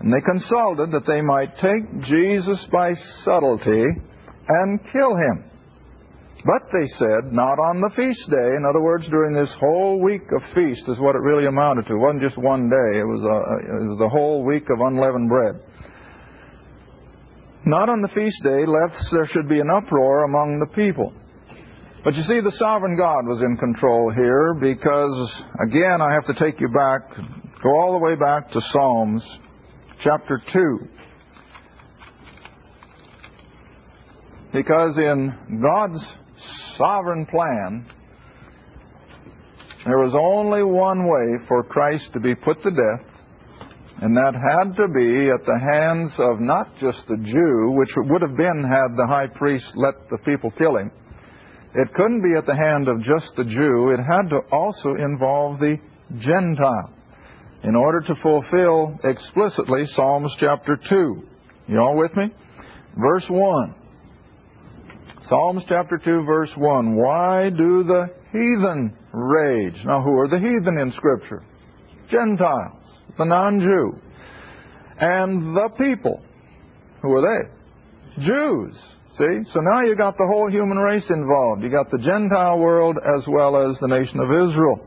And 0.00 0.12
they 0.12 0.20
consulted 0.22 0.92
that 0.92 1.06
they 1.06 1.20
might 1.20 1.56
take 1.58 2.00
Jesus 2.08 2.66
by 2.66 2.94
subtlety 2.94 3.84
and 4.48 4.80
kill 4.92 5.14
him. 5.14 5.44
But 6.44 6.72
they 6.72 6.86
said, 6.86 7.32
not 7.32 7.58
on 7.60 7.82
the 7.82 7.90
feast 7.94 8.30
day. 8.30 8.56
In 8.56 8.64
other 8.66 8.80
words, 8.80 9.06
during 9.10 9.36
this 9.36 9.52
whole 9.60 10.00
week 10.00 10.22
of 10.32 10.42
feast 10.54 10.88
is 10.88 10.98
what 10.98 11.14
it 11.14 11.20
really 11.20 11.46
amounted 11.46 11.86
to. 11.86 11.94
It 11.94 11.98
wasn't 11.98 12.22
just 12.22 12.38
one 12.38 12.70
day. 12.70 12.98
It 12.98 13.04
was, 13.04 13.20
a, 13.20 13.36
it 13.68 13.88
was 13.88 13.98
the 13.98 14.08
whole 14.08 14.42
week 14.42 14.70
of 14.70 14.80
unleavened 14.80 15.28
bread. 15.28 15.60
Not 17.66 17.90
on 17.90 18.00
the 18.00 18.08
feast 18.08 18.42
day, 18.42 18.64
lest 18.64 19.10
there 19.12 19.26
should 19.26 19.50
be 19.50 19.60
an 19.60 19.68
uproar 19.68 20.24
among 20.24 20.60
the 20.60 20.74
people. 20.74 21.12
But 22.02 22.16
you 22.16 22.22
see, 22.22 22.40
the 22.40 22.52
sovereign 22.52 22.96
God 22.96 23.26
was 23.26 23.42
in 23.44 23.58
control 23.58 24.10
here 24.10 24.54
because, 24.54 25.44
again, 25.60 26.00
I 26.00 26.14
have 26.14 26.24
to 26.34 26.42
take 26.42 26.58
you 26.58 26.68
back, 26.68 27.02
go 27.62 27.68
all 27.68 27.92
the 27.92 28.02
way 28.02 28.14
back 28.14 28.50
to 28.52 28.62
Psalms 28.62 29.22
chapter 30.02 30.42
2. 30.46 30.88
Because 34.52 34.98
in 34.98 35.60
God's 35.62 36.16
sovereign 36.76 37.26
plan, 37.26 37.86
there 39.84 39.98
was 39.98 40.14
only 40.14 40.62
one 40.62 41.06
way 41.06 41.46
for 41.46 41.62
Christ 41.62 42.12
to 42.14 42.20
be 42.20 42.34
put 42.34 42.62
to 42.62 42.70
death, 42.70 43.06
and 44.02 44.16
that 44.16 44.34
had 44.34 44.76
to 44.76 44.88
be 44.88 45.28
at 45.28 45.44
the 45.44 45.58
hands 45.58 46.14
of 46.18 46.40
not 46.40 46.76
just 46.78 47.06
the 47.06 47.16
Jew, 47.18 47.72
which 47.76 47.94
would 47.96 48.22
have 48.22 48.36
been 48.36 48.64
had 48.64 48.96
the 48.96 49.06
high 49.06 49.26
priest 49.26 49.76
let 49.76 49.94
the 50.08 50.18
people 50.24 50.50
kill 50.52 50.76
him, 50.76 50.90
it 51.74 51.92
couldn't 51.94 52.22
be 52.22 52.36
at 52.36 52.46
the 52.46 52.56
hand 52.56 52.88
of 52.88 53.02
just 53.02 53.36
the 53.36 53.44
Jew. 53.44 53.90
It 53.90 54.00
had 54.02 54.30
to 54.30 54.40
also 54.50 54.94
involve 54.94 55.58
the 55.58 55.76
Gentile 56.18 56.99
in 57.62 57.76
order 57.76 58.00
to 58.00 58.14
fulfill 58.16 58.98
explicitly 59.04 59.86
Psalms 59.86 60.34
chapter 60.38 60.76
2. 60.76 61.22
You 61.68 61.78
all 61.78 61.96
with 61.96 62.16
me? 62.16 62.30
Verse 62.96 63.28
1. 63.28 63.74
Psalms 65.22 65.64
chapter 65.68 65.98
2, 65.98 66.24
verse 66.24 66.56
1. 66.56 66.96
Why 66.96 67.50
do 67.50 67.84
the 67.84 68.08
heathen 68.32 68.96
rage? 69.12 69.84
Now, 69.84 70.02
who 70.02 70.18
are 70.18 70.28
the 70.28 70.38
heathen 70.38 70.78
in 70.78 70.90
Scripture? 70.90 71.42
Gentiles, 72.10 72.98
the 73.16 73.24
non 73.24 73.60
Jew. 73.60 74.00
And 74.98 75.54
the 75.54 75.68
people. 75.78 76.22
Who 77.02 77.12
are 77.12 77.22
they? 77.22 78.22
Jews. 78.22 78.76
See? 79.12 79.44
So 79.52 79.60
now 79.60 79.82
you 79.82 79.96
got 79.96 80.16
the 80.16 80.26
whole 80.26 80.50
human 80.50 80.78
race 80.78 81.10
involved. 81.10 81.62
You 81.62 81.70
got 81.70 81.90
the 81.90 81.98
Gentile 81.98 82.58
world 82.58 82.96
as 83.16 83.26
well 83.28 83.70
as 83.70 83.78
the 83.78 83.88
nation 83.88 84.18
of 84.20 84.28
Israel. 84.30 84.86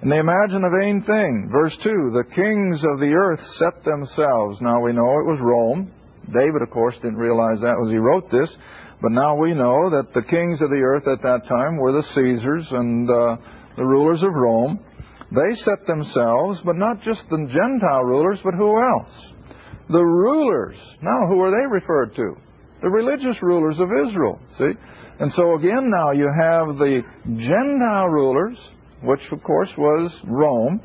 And 0.00 0.12
they 0.12 0.18
imagine 0.18 0.64
a 0.64 0.70
vain 0.70 1.02
thing. 1.02 1.48
Verse 1.50 1.76
2 1.78 2.12
The 2.12 2.34
kings 2.34 2.84
of 2.84 3.00
the 3.00 3.12
earth 3.14 3.44
set 3.44 3.84
themselves. 3.84 4.60
Now 4.60 4.80
we 4.80 4.92
know 4.92 5.18
it 5.18 5.26
was 5.26 5.40
Rome. 5.40 5.92
David, 6.26 6.62
of 6.62 6.70
course, 6.70 6.96
didn't 6.98 7.16
realize 7.16 7.60
that 7.60 7.76
as 7.82 7.90
he 7.90 7.96
wrote 7.96 8.30
this. 8.30 8.54
But 9.00 9.12
now 9.12 9.36
we 9.36 9.54
know 9.54 9.90
that 9.90 10.12
the 10.12 10.22
kings 10.22 10.60
of 10.60 10.70
the 10.70 10.82
earth 10.82 11.06
at 11.06 11.22
that 11.22 11.48
time 11.48 11.76
were 11.76 11.92
the 11.92 12.02
Caesars 12.02 12.72
and 12.72 13.08
uh, 13.08 13.36
the 13.76 13.84
rulers 13.84 14.22
of 14.22 14.32
Rome. 14.32 14.84
They 15.30 15.54
set 15.54 15.86
themselves, 15.86 16.60
but 16.62 16.76
not 16.76 17.02
just 17.02 17.28
the 17.28 17.46
Gentile 17.46 18.04
rulers, 18.04 18.40
but 18.42 18.54
who 18.54 18.80
else? 18.80 19.32
The 19.88 20.04
rulers. 20.04 20.78
Now, 21.02 21.26
who 21.28 21.40
are 21.40 21.50
they 21.50 21.66
referred 21.70 22.14
to? 22.16 22.36
the 22.80 22.88
religious 22.88 23.42
rulers 23.42 23.78
of 23.80 23.88
Israel. 24.06 24.40
See? 24.50 24.72
And 25.20 25.32
so 25.32 25.54
again 25.56 25.90
now 25.90 26.12
you 26.12 26.30
have 26.40 26.78
the 26.78 27.02
Gentile 27.26 28.06
rulers, 28.06 28.58
which 29.02 29.30
of 29.32 29.42
course 29.42 29.76
was 29.76 30.20
Rome, 30.24 30.80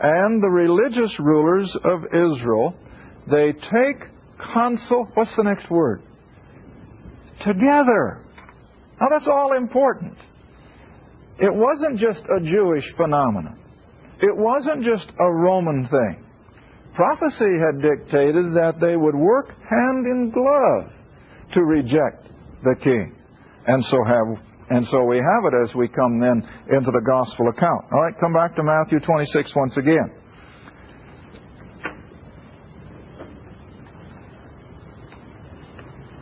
and 0.00 0.42
the 0.42 0.48
religious 0.48 1.18
rulers 1.20 1.74
of 1.76 2.04
Israel. 2.06 2.74
They 3.26 3.52
take 3.52 4.08
counsel, 4.52 5.08
what's 5.14 5.36
the 5.36 5.44
next 5.44 5.70
word? 5.70 6.02
Together. 7.40 8.20
Now 9.00 9.06
that's 9.10 9.26
all 9.26 9.56
important. 9.56 10.16
It 11.38 11.52
wasn't 11.52 11.98
just 11.98 12.24
a 12.24 12.40
Jewish 12.40 12.92
phenomenon. 12.96 13.58
It 14.20 14.36
wasn't 14.36 14.84
just 14.84 15.10
a 15.18 15.30
Roman 15.30 15.86
thing. 15.86 16.24
Prophecy 16.94 17.58
had 17.66 17.82
dictated 17.82 18.54
that 18.54 18.78
they 18.80 18.96
would 18.96 19.16
work 19.16 19.48
hand 19.48 20.06
in 20.06 20.30
glove 20.30 20.92
to 21.52 21.64
reject 21.64 22.28
the 22.62 22.76
king. 22.80 23.16
And 23.66 23.84
so 23.84 23.98
have 24.04 24.40
and 24.70 24.86
so 24.88 25.04
we 25.04 25.16
have 25.16 25.44
it 25.44 25.54
as 25.62 25.74
we 25.74 25.88
come 25.88 26.18
then 26.18 26.42
into 26.68 26.90
the 26.90 27.02
gospel 27.04 27.48
account. 27.48 27.84
All 27.92 28.00
right, 28.00 28.14
come 28.18 28.32
back 28.32 28.56
to 28.56 28.62
Matthew 28.62 28.98
26 29.00 29.54
once 29.54 29.76
again. 29.76 30.10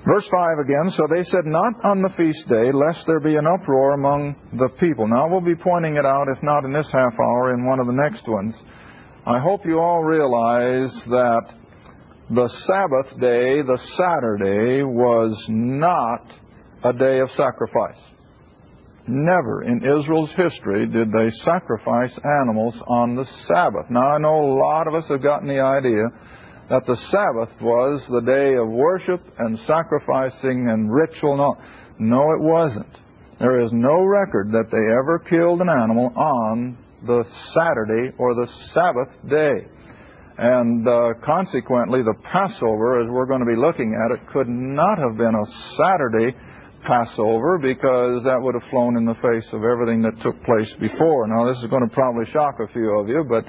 Verse 0.05 0.27
5 0.27 0.59
again, 0.59 0.91
so 0.91 1.07
they 1.09 1.23
said, 1.23 1.47
Not 1.47 1.85
on 1.85 2.03
the 2.03 2.11
feast 2.17 2.49
day, 2.49 2.73
lest 2.73 3.07
there 3.07 3.21
be 3.21 3.37
an 3.37 3.47
uproar 3.47 3.95
among 3.95 4.35
the 4.53 4.69
people. 4.81 5.07
Now 5.07 5.29
we'll 5.29 5.41
be 5.41 5.55
pointing 5.55 5.95
it 5.95 6.05
out, 6.05 6.27
if 6.29 6.43
not 6.43 6.65
in 6.65 6.73
this 6.73 6.91
half 6.91 7.15
hour, 7.21 7.55
in 7.55 7.65
one 7.65 7.79
of 7.79 7.87
the 7.87 7.93
next 7.93 8.27
ones. 8.27 8.61
I 9.25 9.39
hope 9.39 9.65
you 9.65 9.79
all 9.79 10.03
realize 10.03 10.93
that 11.05 11.55
the 12.31 12.49
Sabbath 12.49 13.21
day, 13.21 13.63
the 13.63 13.79
Saturday, 13.97 14.83
was 14.83 15.47
not 15.49 16.33
a 16.83 16.93
day 16.93 17.21
of 17.21 17.31
sacrifice. 17.31 18.01
Never 19.07 19.63
in 19.65 19.85
Israel's 19.85 20.33
history 20.33 20.87
did 20.87 21.11
they 21.11 21.31
sacrifice 21.31 22.17
animals 22.43 22.81
on 22.87 23.17
the 23.17 23.25
Sabbath. 23.25 23.91
Now, 23.91 24.15
I 24.15 24.19
know 24.19 24.45
a 24.45 24.55
lot 24.59 24.87
of 24.87 24.95
us 24.95 25.09
have 25.09 25.23
gotten 25.23 25.49
the 25.49 25.61
idea 25.61 26.05
that 26.69 26.87
the 26.87 26.95
Sabbath 26.95 27.61
was 27.61 28.07
the 28.07 28.21
day 28.21 28.55
of 28.55 28.69
worship 28.69 29.21
and 29.39 29.59
sacrificing 29.61 30.69
and 30.71 30.93
ritual. 30.93 31.37
No, 31.37 31.57
no 31.99 32.33
it 32.33 32.41
wasn't. 32.41 32.99
There 33.41 33.61
is 33.61 33.73
no 33.73 34.05
record 34.05 34.53
that 34.53 34.71
they 34.71 34.79
ever 34.79 35.19
killed 35.19 35.61
an 35.61 35.69
animal 35.69 36.13
on 36.17 36.79
the 37.05 37.25
Saturday 37.53 38.15
or 38.19 38.35
the 38.35 38.47
Sabbath 38.47 39.11
day. 39.29 39.67
And 40.39 40.87
uh, 40.87 41.15
consequently, 41.25 42.03
the 42.03 42.15
Passover, 42.23 43.01
as 43.01 43.09
we're 43.09 43.27
going 43.27 43.41
to 43.41 43.47
be 43.47 43.57
looking 43.57 43.99
at 44.05 44.13
it, 44.13 44.27
could 44.29 44.49
not 44.49 44.99
have 44.99 45.17
been 45.19 45.35
a 45.35 45.45
Saturday 45.77 46.37
Passover 46.83 47.59
because 47.59 48.25
that 48.25 48.39
would 48.41 48.55
have 48.55 48.69
flown 48.71 48.97
in 48.97 49.05
the 49.05 49.15
face 49.15 49.53
of 49.53 49.65
everything 49.65 50.03
that 50.03 50.21
took 50.21 50.43
place 50.45 50.75
before. 50.77 51.27
Now, 51.27 51.47
this 51.47 51.63
is 51.63 51.71
going 51.71 51.89
to 51.89 51.95
probably 51.95 52.27
shock 52.27 52.61
a 52.61 52.67
few 52.67 52.99
of 52.99 53.09
you, 53.09 53.25
but 53.29 53.45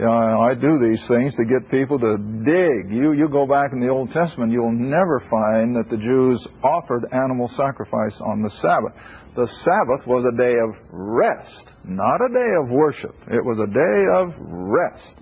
I 0.00 0.54
do 0.54 0.78
these 0.78 1.06
things 1.08 1.34
to 1.36 1.44
get 1.44 1.68
people 1.70 1.98
to 1.98 2.16
dig. 2.18 2.92
You, 2.92 3.12
you 3.12 3.28
go 3.28 3.46
back 3.46 3.72
in 3.72 3.80
the 3.80 3.88
Old 3.88 4.12
Testament, 4.12 4.52
you'll 4.52 4.70
never 4.70 5.18
find 5.28 5.74
that 5.74 5.90
the 5.90 5.96
Jews 5.96 6.46
offered 6.62 7.04
animal 7.12 7.48
sacrifice 7.48 8.20
on 8.20 8.42
the 8.42 8.50
Sabbath. 8.50 8.94
The 9.34 9.46
Sabbath 9.46 10.06
was 10.06 10.24
a 10.32 10.36
day 10.36 10.54
of 10.54 10.76
rest, 10.90 11.72
not 11.84 12.20
a 12.22 12.32
day 12.32 12.50
of 12.62 12.70
worship. 12.70 13.14
It 13.30 13.44
was 13.44 13.58
a 13.58 13.66
day 13.66 13.98
of 14.22 14.34
rest. 14.38 15.18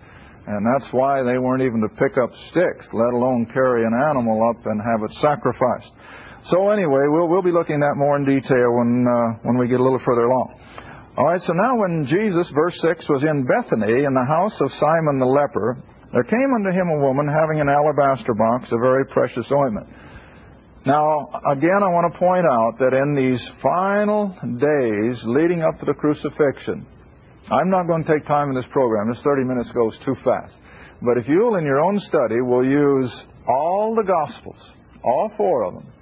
And 0.46 0.64
that's 0.64 0.92
why 0.92 1.22
they 1.22 1.38
weren't 1.38 1.62
even 1.62 1.80
to 1.80 1.88
pick 1.88 2.16
up 2.22 2.34
sticks, 2.36 2.92
let 2.92 3.12
alone 3.12 3.46
carry 3.46 3.84
an 3.84 3.94
animal 3.94 4.48
up 4.48 4.64
and 4.66 4.80
have 4.80 5.02
it 5.02 5.12
sacrificed. 5.16 5.92
So 6.46 6.70
anyway, 6.70 7.10
we'll, 7.10 7.26
we'll 7.26 7.42
be 7.42 7.50
looking 7.50 7.82
at 7.82 7.90
that 7.90 7.96
more 7.96 8.14
in 8.14 8.24
detail 8.24 8.78
when, 8.78 9.02
uh, 9.02 9.42
when 9.42 9.58
we 9.58 9.66
get 9.66 9.80
a 9.80 9.82
little 9.82 9.98
further 9.98 10.30
along. 10.30 10.54
All 11.18 11.26
right, 11.26 11.42
so 11.42 11.52
now 11.52 11.74
when 11.74 12.06
Jesus, 12.06 12.48
verse 12.50 12.80
6, 12.82 13.08
was 13.08 13.24
in 13.24 13.42
Bethany 13.42 14.04
in 14.04 14.14
the 14.14 14.24
house 14.28 14.60
of 14.60 14.70
Simon 14.70 15.18
the 15.18 15.26
leper, 15.26 15.76
there 16.12 16.22
came 16.22 16.54
unto 16.54 16.70
him 16.70 16.86
a 16.86 17.02
woman 17.02 17.26
having 17.26 17.58
an 17.58 17.68
alabaster 17.68 18.32
box 18.32 18.70
of 18.70 18.78
very 18.78 19.04
precious 19.06 19.50
ointment. 19.50 19.88
Now, 20.86 21.26
again, 21.50 21.82
I 21.82 21.90
want 21.90 22.12
to 22.12 22.18
point 22.18 22.46
out 22.46 22.78
that 22.78 22.94
in 22.94 23.16
these 23.16 23.42
final 23.58 24.28
days 24.38 25.24
leading 25.26 25.64
up 25.64 25.80
to 25.80 25.84
the 25.84 25.94
crucifixion, 25.94 26.86
I'm 27.50 27.70
not 27.70 27.88
going 27.88 28.04
to 28.04 28.12
take 28.12 28.24
time 28.24 28.50
in 28.50 28.54
this 28.54 28.70
program. 28.70 29.08
This 29.08 29.20
30 29.22 29.42
minutes 29.42 29.72
goes 29.72 29.98
too 29.98 30.14
fast. 30.14 30.54
But 31.02 31.18
if 31.18 31.26
you'll, 31.26 31.56
in 31.56 31.64
your 31.64 31.80
own 31.80 31.98
study, 31.98 32.40
will 32.40 32.64
use 32.64 33.26
all 33.48 33.96
the 33.96 34.04
Gospels, 34.04 34.70
all 35.02 35.28
four 35.36 35.64
of 35.64 35.74
them, 35.74 35.92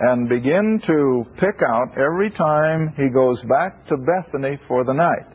and 0.00 0.28
begin 0.28 0.80
to 0.84 1.26
pick 1.34 1.60
out 1.62 1.98
every 1.98 2.30
time 2.30 2.94
he 2.96 3.08
goes 3.08 3.42
back 3.44 3.86
to 3.88 3.96
Bethany 3.96 4.56
for 4.68 4.84
the 4.84 4.92
night. 4.92 5.26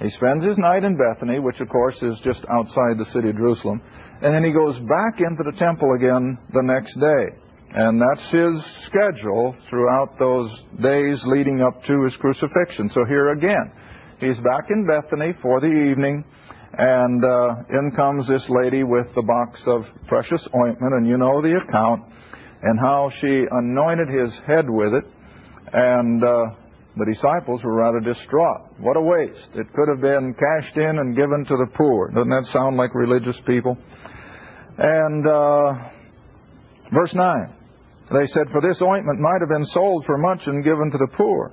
He 0.00 0.08
spends 0.08 0.44
his 0.44 0.58
night 0.58 0.84
in 0.84 0.96
Bethany, 0.96 1.38
which 1.38 1.60
of 1.60 1.68
course 1.68 2.02
is 2.02 2.18
just 2.20 2.44
outside 2.50 2.98
the 2.98 3.04
city 3.04 3.28
of 3.28 3.36
Jerusalem, 3.36 3.82
and 4.22 4.34
then 4.34 4.44
he 4.44 4.52
goes 4.52 4.78
back 4.80 5.20
into 5.20 5.42
the 5.42 5.56
temple 5.58 5.92
again 5.94 6.38
the 6.52 6.62
next 6.62 6.94
day. 6.94 7.38
And 7.74 8.00
that's 8.00 8.30
his 8.30 8.64
schedule 8.86 9.52
throughout 9.68 10.18
those 10.18 10.62
days 10.80 11.24
leading 11.26 11.60
up 11.60 11.84
to 11.84 12.04
his 12.04 12.16
crucifixion. 12.16 12.88
So 12.88 13.04
here 13.04 13.32
again, 13.32 13.72
he's 14.20 14.38
back 14.38 14.70
in 14.70 14.86
Bethany 14.86 15.32
for 15.42 15.60
the 15.60 15.66
evening, 15.66 16.24
and 16.78 17.24
uh, 17.24 17.54
in 17.70 17.92
comes 17.96 18.28
this 18.28 18.48
lady 18.48 18.84
with 18.84 19.12
the 19.14 19.22
box 19.22 19.66
of 19.66 19.86
precious 20.06 20.46
ointment, 20.54 20.94
and 20.94 21.06
you 21.06 21.18
know 21.18 21.42
the 21.42 21.56
account, 21.56 22.04
and 22.64 22.80
how 22.80 23.10
she 23.20 23.44
anointed 23.50 24.08
his 24.08 24.34
head 24.46 24.68
with 24.68 24.94
it, 24.94 25.04
and 25.72 26.24
uh, 26.24 26.46
the 26.96 27.04
disciples 27.04 27.62
were 27.62 27.74
rather 27.74 28.00
distraught. 28.00 28.72
What 28.78 28.96
a 28.96 29.02
waste. 29.02 29.50
It 29.54 29.66
could 29.74 29.88
have 29.88 30.00
been 30.00 30.34
cashed 30.34 30.76
in 30.76 30.98
and 30.98 31.14
given 31.14 31.44
to 31.44 31.56
the 31.56 31.66
poor. 31.74 32.08
Doesn't 32.08 32.30
that 32.30 32.46
sound 32.46 32.76
like 32.76 32.94
religious 32.94 33.38
people? 33.42 33.76
And 34.78 35.26
uh, 35.26 35.74
verse 36.90 37.14
9, 37.14 37.54
they 38.12 38.26
said, 38.28 38.48
For 38.50 38.62
this 38.62 38.80
ointment 38.80 39.20
might 39.20 39.40
have 39.40 39.50
been 39.50 39.66
sold 39.66 40.06
for 40.06 40.16
much 40.16 40.46
and 40.46 40.64
given 40.64 40.90
to 40.90 40.98
the 40.98 41.08
poor. 41.16 41.52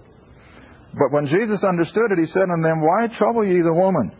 But 0.93 1.11
when 1.11 1.27
Jesus 1.27 1.63
understood 1.63 2.11
it, 2.11 2.19
he 2.19 2.25
said 2.25 2.43
unto 2.43 2.63
them, 2.63 2.81
Why 2.81 3.07
trouble 3.07 3.45
ye 3.45 3.61
the 3.61 3.73
woman? 3.73 4.11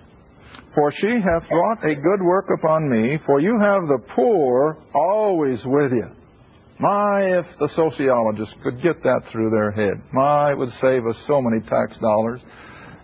For 0.75 0.91
she 0.91 1.07
hath 1.07 1.49
wrought 1.51 1.83
a 1.83 1.95
good 1.95 2.21
work 2.21 2.47
upon 2.57 2.89
me, 2.89 3.17
for 3.25 3.39
you 3.39 3.59
have 3.59 3.87
the 3.87 3.99
poor 4.15 4.77
always 4.93 5.65
with 5.65 5.91
you. 5.91 6.09
My, 6.81 7.37
if 7.37 7.59
the 7.59 7.67
sociologists 7.67 8.55
could 8.63 8.81
get 8.81 9.03
that 9.03 9.27
through 9.27 9.51
their 9.51 9.69
head. 9.69 10.01
My, 10.11 10.51
it 10.51 10.57
would 10.57 10.71
save 10.73 11.05
us 11.05 11.17
so 11.27 11.39
many 11.39 11.61
tax 11.61 11.99
dollars. 11.99 12.41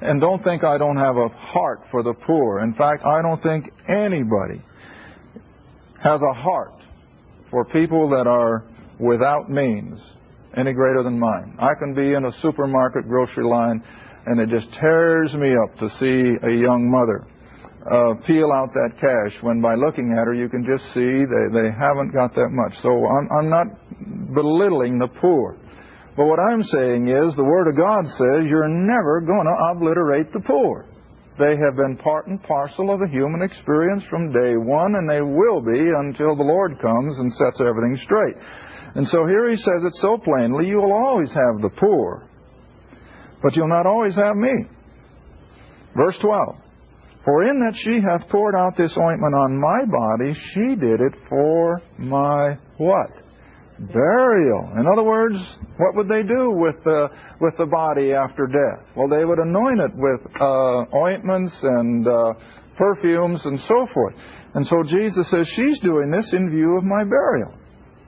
And 0.01 0.19
don't 0.19 0.43
think 0.43 0.63
I 0.63 0.79
don't 0.79 0.97
have 0.97 1.15
a 1.15 1.29
heart 1.29 1.87
for 1.91 2.01
the 2.01 2.13
poor. 2.13 2.59
In 2.61 2.73
fact, 2.73 3.05
I 3.05 3.21
don't 3.21 3.41
think 3.41 3.71
anybody 3.87 4.61
has 6.03 6.21
a 6.23 6.33
heart 6.33 6.73
for 7.51 7.65
people 7.65 8.09
that 8.09 8.25
are 8.25 8.63
without 8.99 9.47
means 9.47 10.13
any 10.55 10.73
greater 10.73 11.03
than 11.03 11.19
mine. 11.19 11.55
I 11.59 11.75
can 11.77 11.93
be 11.93 12.13
in 12.13 12.25
a 12.25 12.31
supermarket 12.31 13.07
grocery 13.07 13.45
line 13.45 13.83
and 14.25 14.39
it 14.39 14.49
just 14.49 14.73
tears 14.73 15.35
me 15.35 15.53
up 15.55 15.77
to 15.79 15.89
see 15.89 16.33
a 16.43 16.51
young 16.51 16.89
mother 16.89 17.27
uh, 17.91 18.13
peel 18.25 18.51
out 18.51 18.73
that 18.73 18.99
cash 18.99 19.41
when 19.41 19.61
by 19.61 19.75
looking 19.75 20.11
at 20.11 20.27
her 20.27 20.33
you 20.33 20.49
can 20.49 20.65
just 20.65 20.85
see 20.93 21.23
they, 21.23 21.45
they 21.55 21.71
haven't 21.71 22.11
got 22.13 22.35
that 22.35 22.49
much. 22.51 22.77
So 22.79 22.89
I'm, 22.89 23.29
I'm 23.31 23.49
not 23.49 23.67
belittling 24.33 24.99
the 24.99 25.07
poor. 25.07 25.57
But 26.17 26.25
what 26.25 26.39
I'm 26.39 26.63
saying 26.63 27.07
is 27.07 27.35
the 27.35 27.43
Word 27.43 27.67
of 27.69 27.77
God 27.77 28.07
says 28.07 28.49
you're 28.49 28.67
never 28.67 29.21
going 29.21 29.45
to 29.45 29.71
obliterate 29.71 30.33
the 30.33 30.41
poor. 30.41 30.85
They 31.37 31.55
have 31.63 31.77
been 31.77 31.97
part 31.97 32.27
and 32.27 32.41
parcel 32.41 32.91
of 32.91 32.99
the 32.99 33.07
human 33.07 33.43
experience 33.43 34.03
from 34.05 34.33
day 34.33 34.57
one, 34.57 34.95
and 34.95 35.07
they 35.07 35.21
will 35.21 35.61
be 35.61 35.79
until 35.99 36.35
the 36.35 36.43
Lord 36.43 36.79
comes 36.81 37.19
and 37.19 37.31
sets 37.31 37.61
everything 37.61 37.95
straight. 37.97 38.35
And 38.95 39.07
so 39.07 39.27
here 39.27 39.47
he 39.47 39.55
says 39.55 39.83
it 39.83 39.93
so 39.95 40.17
plainly 40.17 40.67
you 40.67 40.77
will 40.77 40.93
always 40.93 41.29
have 41.29 41.61
the 41.61 41.69
poor, 41.69 42.27
but 43.43 43.55
you'll 43.55 43.67
not 43.67 43.85
always 43.85 44.15
have 44.15 44.35
me. 44.35 44.65
Verse 45.95 46.17
12 46.17 46.66
For 47.27 47.43
in 47.43 47.59
that 47.59 47.75
she 47.75 47.99
hath 47.99 48.29
poured 48.29 48.55
out 48.55 48.77
this 48.77 48.97
ointment 48.97 49.35
on 49.35 49.59
my 49.59 49.83
body, 49.83 50.33
she 50.33 50.75
did 50.79 51.01
it 51.01 51.13
for 51.27 51.81
my 51.97 52.55
what? 52.77 53.11
Burial. 53.77 54.71
In 54.79 54.87
other 54.87 55.03
words, 55.03 55.57
what 55.75 55.93
would 55.95 56.07
they 56.07 56.23
do 56.23 56.51
with 56.51 56.81
the, 56.85 57.09
with 57.41 57.57
the 57.57 57.65
body 57.65 58.13
after 58.13 58.47
death? 58.47 58.95
Well, 58.95 59.09
they 59.09 59.25
would 59.25 59.39
anoint 59.39 59.81
it 59.81 59.91
with 59.93 60.21
uh, 60.39 60.85
ointments 60.95 61.61
and 61.63 62.07
uh, 62.07 62.33
perfumes 62.77 63.45
and 63.45 63.59
so 63.59 63.85
forth. 63.93 64.15
And 64.53 64.65
so 64.65 64.81
Jesus 64.83 65.27
says 65.27 65.49
she's 65.49 65.81
doing 65.81 66.09
this 66.09 66.31
in 66.31 66.49
view 66.49 66.77
of 66.77 66.85
my 66.85 67.03
burial. 67.03 67.53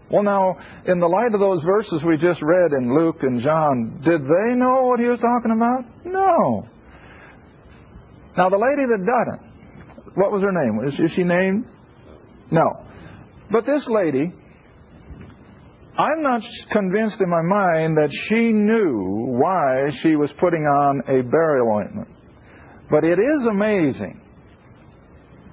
Well, 0.10 0.24
now, 0.24 0.56
in 0.86 1.02
the 1.02 1.08
light 1.08 1.34
of 1.34 1.42
those 1.42 1.62
verses 1.64 2.06
we 2.06 2.16
just 2.16 2.42
read 2.42 2.72
in 2.72 2.96
Luke 2.96 3.22
and 3.24 3.42
John, 3.44 4.00
did 4.02 4.22
they 4.22 4.56
know 4.56 4.84
what 4.84 5.02
he 5.02 5.08
was 5.08 5.20
talking 5.20 5.52
about? 5.52 6.06
No. 6.06 6.70
Now, 8.40 8.48
the 8.48 8.56
lady 8.56 8.88
that 8.88 9.06
done 9.06 9.36
it, 9.36 10.16
what 10.16 10.32
was 10.32 10.42
her 10.44 10.54
name? 10.54 10.88
Is, 10.88 10.98
is 10.98 11.12
she 11.12 11.26
named? 11.26 11.66
No. 12.50 12.86
But 13.52 13.66
this 13.66 13.86
lady, 13.90 14.32
I'm 15.98 16.24
not 16.24 16.42
convinced 16.72 17.20
in 17.20 17.30
my 17.30 17.42
mind 17.42 17.98
that 17.98 18.10
she 18.14 18.54
knew 18.54 19.36
why 19.42 19.90
she 19.90 20.16
was 20.16 20.32
putting 20.32 20.62
on 20.62 21.02
a 21.10 21.22
burial 21.22 21.70
ointment. 21.70 22.08
But 22.90 23.04
it 23.04 23.20
is 23.20 23.46
amazing. 23.46 24.22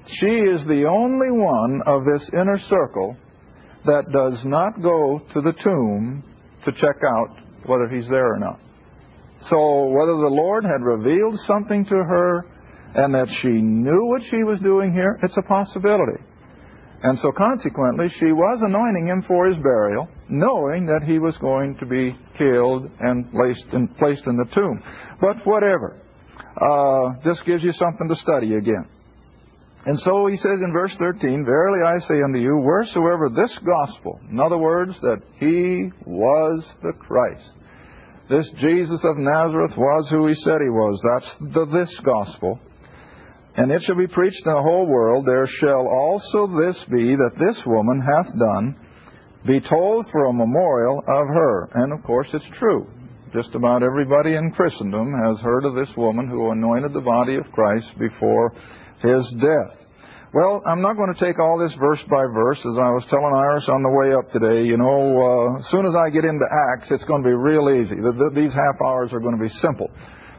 She 0.07 0.29
is 0.29 0.65
the 0.65 0.85
only 0.85 1.33
one 1.33 1.83
of 1.89 2.05
this 2.05 2.31
inner 2.33 2.59
circle 2.59 3.17
that 3.85 4.13
does 4.13 4.45
not 4.45 4.81
go 4.81 5.19
to 5.33 5.41
the 5.41 5.55
tomb 5.55 6.23
to 6.65 6.71
check 6.71 7.03
out 7.05 7.37
whether 7.65 7.89
he's 7.89 8.09
there 8.09 8.33
or 8.33 8.39
not. 8.39 8.61
So 9.41 9.87
whether 9.87 10.13
the 10.13 10.31
Lord 10.31 10.63
had 10.63 10.83
revealed 10.83 11.41
something 11.41 11.85
to 11.87 11.97
her 11.97 12.47
and 12.97 13.15
that 13.15 13.29
she 13.29 13.53
knew 13.53 14.07
what 14.07 14.23
she 14.23 14.43
was 14.43 14.59
doing 14.61 14.93
here, 14.93 15.21
it's 15.23 15.37
a 15.37 15.43
possibility. 15.43 16.23
And 17.03 17.19
so 17.19 17.31
consequently, 17.31 18.09
she 18.09 18.33
was 18.33 18.63
anointing 18.63 19.07
him 19.07 19.21
for 19.21 19.47
his 19.49 19.59
burial, 19.63 20.09
knowing 20.31 20.87
that 20.87 21.07
he 21.07 21.19
was 21.19 21.37
going 21.37 21.77
to 21.77 21.87
be 21.87 22.17
killed 22.39 22.91
and 23.01 23.31
placed 23.31 23.69
in, 23.75 23.87
placed 23.87 24.27
in 24.27 24.37
the 24.37 24.47
tomb. 24.47 24.83
But 25.21 25.47
whatever. 25.47 26.01
Uh, 26.57 27.21
this 27.23 27.43
gives 27.43 27.63
you 27.63 27.73
something 27.73 28.09
to 28.09 28.17
study 28.17 28.55
again. 28.55 28.89
And 29.85 30.01
so 30.01 30.27
he 30.27 30.37
says 30.37 30.61
in 30.63 30.73
verse 30.73 30.97
13, 30.97 31.45
Verily 31.45 31.81
I 31.87 31.99
say 31.99 32.15
unto 32.23 32.39
you, 32.39 32.57
wheresoever 32.57 33.29
this 33.29 33.57
gospel, 33.59 34.19
in 34.31 34.41
other 34.41 34.59
words, 34.59 34.99
that 35.03 35.23
he 35.39 35.93
was 36.07 36.67
the 36.83 36.93
Christ, 36.93 37.53
this 38.29 38.51
Jesus 38.53 39.05
of 39.05 39.19
Nazareth 39.19 39.77
was 39.77 40.09
who 40.09 40.27
he 40.27 40.35
said 40.35 40.61
he 40.61 40.69
was. 40.69 41.01
That's 41.05 41.37
the 41.37 41.67
this 41.67 42.01
gospel. 42.01 42.59
And 43.57 43.73
it 43.73 43.83
shall 43.83 43.97
be 43.97 44.07
preached 44.07 44.45
in 44.45 44.53
the 44.53 44.63
whole 44.63 44.87
world. 44.87 45.25
There 45.27 45.47
shall 45.47 45.89
also 45.89 46.47
this 46.47 46.85
be 46.85 47.17
that 47.17 47.39
this 47.39 47.65
woman 47.65 48.01
hath 48.01 48.39
done, 48.39 48.77
be 49.47 49.61
told 49.61 50.07
for 50.11 50.27
a 50.27 50.33
memorial 50.33 50.99
of 50.99 51.27
her. 51.29 51.69
And 51.75 51.93
of 51.93 52.03
course 52.03 52.29
it's 52.35 52.45
true. 52.45 52.87
Just 53.33 53.55
about 53.55 53.83
everybody 53.83 54.35
in 54.35 54.53
Christendom 54.53 55.13
has 55.25 55.41
heard 55.41 55.65
of 55.65 55.75
this 55.75 55.97
woman 55.97 56.29
who 56.29 56.51
anointed 56.51 56.93
the 56.93 57.01
body 57.01 57.37
of 57.37 57.51
Christ 57.51 57.99
before 57.99 58.53
his 59.01 59.31
death. 59.33 59.87
Well, 60.35 60.63
I'm 60.67 60.83
not 60.83 60.97
going 60.97 61.15
to 61.15 61.19
take 61.19 61.39
all 61.39 61.59
this 61.59 61.73
verse 61.75 62.03
by 62.03 62.25
verse, 62.27 62.59
as 62.59 62.77
I 62.77 62.91
was 62.93 63.07
telling 63.09 63.33
Iris 63.33 63.69
on 63.69 63.83
the 63.83 63.89
way 63.89 64.13
up 64.13 64.31
today. 64.31 64.67
You 64.67 64.77
know, 64.77 65.57
uh, 65.57 65.59
as 65.59 65.67
soon 65.69 65.87
as 65.87 65.95
I 65.95 66.11
get 66.11 66.25
into 66.25 66.45
Acts, 66.75 66.91
it's 66.91 67.05
going 67.05 67.23
to 67.23 67.27
be 67.27 67.35
real 67.35 67.81
easy. 67.81 67.97
The, 67.97 68.13
the, 68.13 68.31
these 68.35 68.53
half 68.53 68.77
hours 68.85 69.15
are 69.15 69.21
going 69.21 69.37
to 69.37 69.43
be 69.43 69.49
simple. 69.49 69.91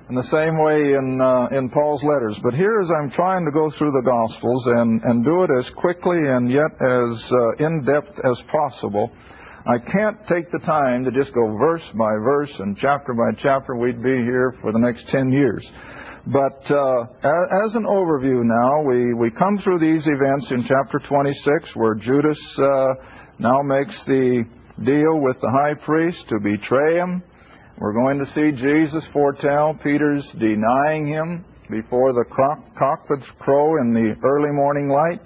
In 0.09 0.15
the 0.15 0.23
same 0.23 0.57
way 0.57 0.93
in 0.93 1.19
uh, 1.19 1.47
in 1.51 1.69
Paul's 1.69 2.01
letters. 2.01 2.39
But 2.41 2.53
here, 2.53 2.79
as 2.79 2.89
I'm 2.97 3.11
trying 3.11 3.43
to 3.43 3.51
go 3.51 3.69
through 3.69 3.91
the 3.91 4.03
Gospels 4.03 4.65
and 4.67 5.03
and 5.03 5.25
do 5.25 5.43
it 5.43 5.49
as 5.59 5.69
quickly 5.71 6.15
and 6.15 6.49
yet 6.49 6.71
as 6.79 7.29
uh, 7.29 7.65
in 7.65 7.83
depth 7.83 8.17
as 8.23 8.41
possible, 8.43 9.11
I 9.65 9.79
can't 9.79 10.17
take 10.29 10.49
the 10.49 10.59
time 10.59 11.03
to 11.03 11.11
just 11.11 11.33
go 11.33 11.57
verse 11.57 11.83
by 11.89 12.13
verse 12.23 12.57
and 12.59 12.77
chapter 12.77 13.13
by 13.13 13.37
chapter. 13.37 13.75
We'd 13.75 14.01
be 14.01 14.15
here 14.15 14.55
for 14.61 14.71
the 14.71 14.79
next 14.79 15.09
ten 15.09 15.29
years. 15.29 15.69
But 16.27 16.71
uh, 16.71 17.03
as 17.65 17.75
an 17.75 17.83
overview 17.83 18.43
now, 18.43 18.83
we, 18.83 19.13
we 19.13 19.29
come 19.31 19.57
through 19.57 19.79
these 19.79 20.07
events 20.07 20.51
in 20.51 20.63
chapter 20.63 20.99
26 20.99 21.73
where 21.75 21.95
Judas 21.95 22.39
uh, 22.59 22.93
now 23.39 23.61
makes 23.61 24.03
the 24.03 24.43
deal 24.83 25.19
with 25.21 25.39
the 25.39 25.49
high 25.49 25.73
priest 25.85 26.27
to 26.27 26.39
betray 26.39 26.95
him. 26.95 27.23
We're 27.79 27.93
going 27.93 28.17
to 28.17 28.25
see 28.25 28.51
Jesus 28.53 29.05
foretell 29.05 29.77
Peter's 29.83 30.27
denying 30.29 31.05
him 31.05 31.45
before 31.69 32.11
the 32.11 32.25
cock, 32.25 32.75
cock 32.75 33.07
would 33.07 33.21
crow 33.37 33.79
in 33.79 33.93
the 33.93 34.15
early 34.25 34.51
morning 34.51 34.89
light. 34.89 35.21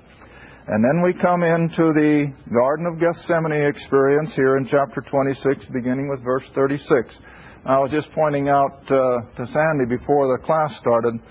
And 0.67 0.83
then 0.83 1.01
we 1.01 1.13
come 1.13 1.43
into 1.43 1.93
the 1.93 2.33
Garden 2.53 2.87
of 2.87 2.99
Gethsemane 2.99 3.67
experience 3.69 4.35
here 4.35 4.57
in 4.57 4.65
chapter 4.65 4.99
26, 4.99 5.67
beginning 5.67 6.09
with 6.09 6.21
verse 6.25 6.43
36. 6.53 7.17
I 7.65 7.79
was 7.79 7.89
just 7.89 8.11
pointing 8.11 8.49
out 8.49 8.83
uh, 8.91 9.21
to 9.37 9.47
Sandy 9.47 9.85
before 9.85 10.37
the 10.37 10.43
class 10.45 10.75
started. 10.75 11.21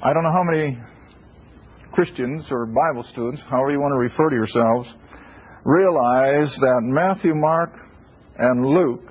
I 0.00 0.12
don't 0.12 0.22
know 0.22 0.32
how 0.32 0.44
many 0.44 0.78
Christians 1.90 2.46
or 2.52 2.66
Bible 2.66 3.02
students, 3.02 3.42
however 3.42 3.72
you 3.72 3.80
want 3.80 3.92
to 3.94 3.98
refer 3.98 4.30
to 4.30 4.36
yourselves, 4.36 4.94
realize 5.64 6.54
that 6.54 6.80
Matthew, 6.82 7.34
Mark, 7.34 7.72
and 8.38 8.64
Luke 8.64 9.10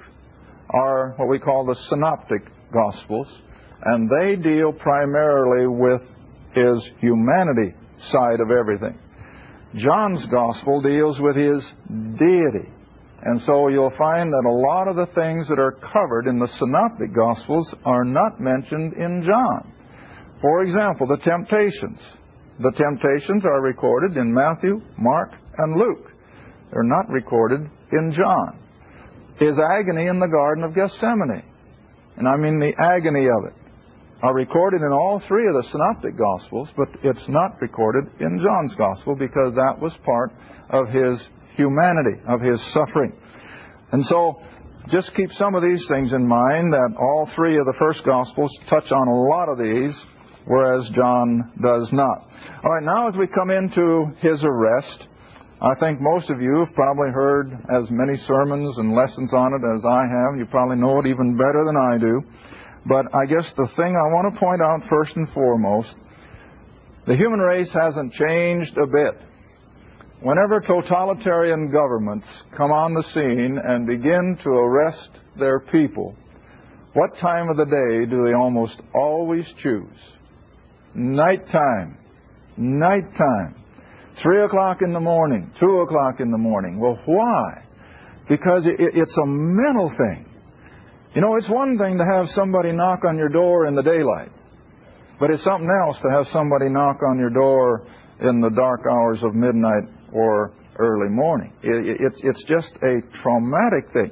are 0.69 1.13
what 1.17 1.27
we 1.27 1.39
call 1.39 1.65
the 1.65 1.75
synoptic 1.75 2.43
gospels, 2.71 3.41
and 3.83 4.09
they 4.09 4.35
deal 4.35 4.71
primarily 4.71 5.67
with 5.67 6.03
his 6.53 6.89
humanity 6.99 7.73
side 7.97 8.39
of 8.39 8.51
everything. 8.51 8.97
John's 9.75 10.25
gospel 10.25 10.81
deals 10.81 11.19
with 11.19 11.35
his 11.35 11.73
deity. 11.87 12.69
And 13.21 13.41
so 13.41 13.67
you'll 13.67 13.95
find 13.97 14.31
that 14.31 14.45
a 14.45 14.51
lot 14.51 14.87
of 14.87 14.95
the 14.95 15.13
things 15.13 15.47
that 15.49 15.59
are 15.59 15.73
covered 15.73 16.27
in 16.27 16.39
the 16.39 16.47
Synoptic 16.47 17.13
Gospels 17.13 17.75
are 17.85 18.05
not 18.05 18.39
mentioned 18.39 18.93
in 18.93 19.23
John. 19.23 19.73
For 20.41 20.61
example, 20.63 21.05
the 21.05 21.17
temptations. 21.17 21.99
The 22.59 22.71
temptations 22.71 23.43
are 23.45 23.61
recorded 23.61 24.17
in 24.17 24.33
Matthew, 24.33 24.81
Mark, 24.97 25.33
and 25.57 25.75
Luke. 25.75 26.11
They're 26.71 26.83
not 26.83 27.09
recorded 27.09 27.69
in 27.91 28.11
John. 28.11 28.57
His 29.39 29.57
agony 29.57 30.07
in 30.07 30.19
the 30.19 30.27
Garden 30.27 30.63
of 30.63 30.75
Gethsemane, 30.75 31.43
and 32.17 32.27
I 32.27 32.35
mean 32.35 32.59
the 32.59 32.73
agony 32.77 33.27
of 33.27 33.45
it, 33.45 33.53
are 34.21 34.33
recorded 34.33 34.81
in 34.81 34.91
all 34.91 35.19
three 35.19 35.47
of 35.47 35.55
the 35.55 35.69
Synoptic 35.69 36.17
Gospels, 36.17 36.71
but 36.75 36.89
it's 37.03 37.29
not 37.29 37.61
recorded 37.61 38.05
in 38.19 38.39
John's 38.39 38.75
Gospel 38.75 39.15
because 39.15 39.55
that 39.55 39.79
was 39.79 39.95
part 39.97 40.33
of 40.69 40.89
his 40.89 41.25
humanity, 41.55 42.21
of 42.27 42.41
his 42.41 42.61
suffering. 42.61 43.13
And 43.93 44.05
so, 44.05 44.41
just 44.89 45.15
keep 45.15 45.31
some 45.33 45.55
of 45.55 45.63
these 45.63 45.87
things 45.87 46.11
in 46.13 46.27
mind 46.27 46.73
that 46.73 46.95
all 46.99 47.29
three 47.33 47.57
of 47.57 47.65
the 47.65 47.75
first 47.79 48.03
Gospels 48.03 48.51
touch 48.67 48.91
on 48.91 49.07
a 49.07 49.21
lot 49.29 49.47
of 49.47 49.57
these, 49.57 50.05
whereas 50.45 50.89
John 50.89 51.51
does 51.61 51.93
not. 51.93 52.27
All 52.63 52.71
right, 52.71 52.83
now 52.83 53.07
as 53.07 53.15
we 53.15 53.27
come 53.27 53.51
into 53.51 54.07
his 54.21 54.43
arrest, 54.43 55.05
I 55.61 55.75
think 55.75 55.99
most 55.99 56.29
of 56.29 56.41
you 56.41 56.63
have 56.65 56.73
probably 56.73 57.11
heard 57.11 57.51
as 57.69 57.91
many 57.91 58.15
sermons 58.15 58.77
and 58.77 58.95
lessons 58.95 59.33
on 59.33 59.53
it 59.53 59.61
as 59.75 59.83
I 59.85 60.03
have. 60.07 60.39
You 60.39 60.45
probably 60.45 60.77
know 60.77 60.99
it 60.99 61.05
even 61.05 61.35
better 61.35 61.65
than 61.65 61.75
I 61.75 61.97
do. 61.97 62.21
But 62.85 63.13
I 63.13 63.25
guess 63.25 63.51
the 63.51 63.67
thing 63.67 63.97
I 63.97 64.07
want 64.07 64.33
to 64.33 64.39
point 64.39 64.61
out 64.61 64.87
first 64.89 65.17
and 65.17 65.29
foremost 65.29 65.97
the 67.05 67.15
human 67.15 67.39
race 67.39 67.73
hasn't 67.73 68.13
changed 68.13 68.77
a 68.77 68.85
bit. 68.85 69.19
Whenever 70.21 70.61
totalitarian 70.61 71.71
governments 71.71 72.27
come 72.55 72.71
on 72.71 72.93
the 72.93 73.03
scene 73.03 73.57
and 73.61 73.87
begin 73.87 74.37
to 74.43 74.49
arrest 74.49 75.09
their 75.37 75.59
people, 75.59 76.15
what 76.93 77.17
time 77.17 77.49
of 77.49 77.57
the 77.57 77.65
day 77.65 78.05
do 78.09 78.23
they 78.23 78.33
almost 78.33 78.81
always 78.93 79.51
choose? 79.55 79.97
Nighttime. 80.93 81.97
Nighttime. 82.57 83.58
Three 84.21 84.43
o'clock 84.43 84.81
in 84.81 84.91
the 84.91 84.99
morning, 84.99 85.49
two 85.59 85.79
o'clock 85.79 86.19
in 86.19 86.29
the 86.29 86.37
morning. 86.37 86.79
Well, 86.79 86.99
why? 87.05 87.63
Because 88.27 88.67
it, 88.67 88.75
it's 88.77 89.17
a 89.17 89.25
mental 89.25 89.89
thing. 89.89 90.25
You 91.15 91.21
know, 91.21 91.35
it's 91.35 91.49
one 91.49 91.77
thing 91.77 91.97
to 91.97 92.05
have 92.05 92.29
somebody 92.29 92.71
knock 92.71 93.05
on 93.05 93.17
your 93.17 93.29
door 93.29 93.65
in 93.65 93.75
the 93.75 93.81
daylight, 93.81 94.29
but 95.19 95.31
it's 95.31 95.41
something 95.41 95.69
else 95.85 96.01
to 96.01 96.09
have 96.09 96.27
somebody 96.27 96.69
knock 96.69 97.01
on 97.01 97.17
your 97.17 97.29
door 97.29 97.87
in 98.19 98.41
the 98.41 98.49
dark 98.49 98.81
hours 98.89 99.23
of 99.23 99.33
midnight 99.33 99.85
or 100.11 100.51
early 100.77 101.09
morning. 101.09 101.53
It, 101.63 102.01
it's, 102.01 102.21
it's 102.23 102.43
just 102.43 102.75
a 102.77 103.01
traumatic 103.13 103.91
thing. 103.93 104.11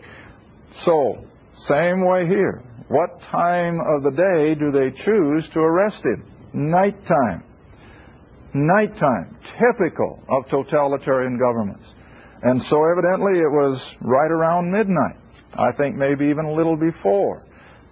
So, 0.76 1.26
same 1.56 2.06
way 2.06 2.28
here. 2.28 2.63
What 2.88 3.22
time 3.24 3.80
of 3.80 4.04
the 4.04 4.12
day 4.12 4.56
do 4.56 4.72
they 4.72 4.91
choose 5.04 5.50
to 5.50 5.60
arrest 5.60 6.06
him? 6.06 6.24
Nighttime. 6.54 7.43
Nighttime. 8.53 9.38
Typical 9.43 10.23
of 10.29 10.47
totalitarian 10.49 11.38
governments. 11.38 11.93
And 12.43 12.62
so 12.62 12.83
evidently 12.91 13.39
it 13.39 13.51
was 13.51 13.95
right 14.01 14.31
around 14.31 14.71
midnight. 14.71 15.17
I 15.53 15.71
think 15.71 15.95
maybe 15.95 16.25
even 16.25 16.45
a 16.45 16.53
little 16.53 16.77
before. 16.77 17.43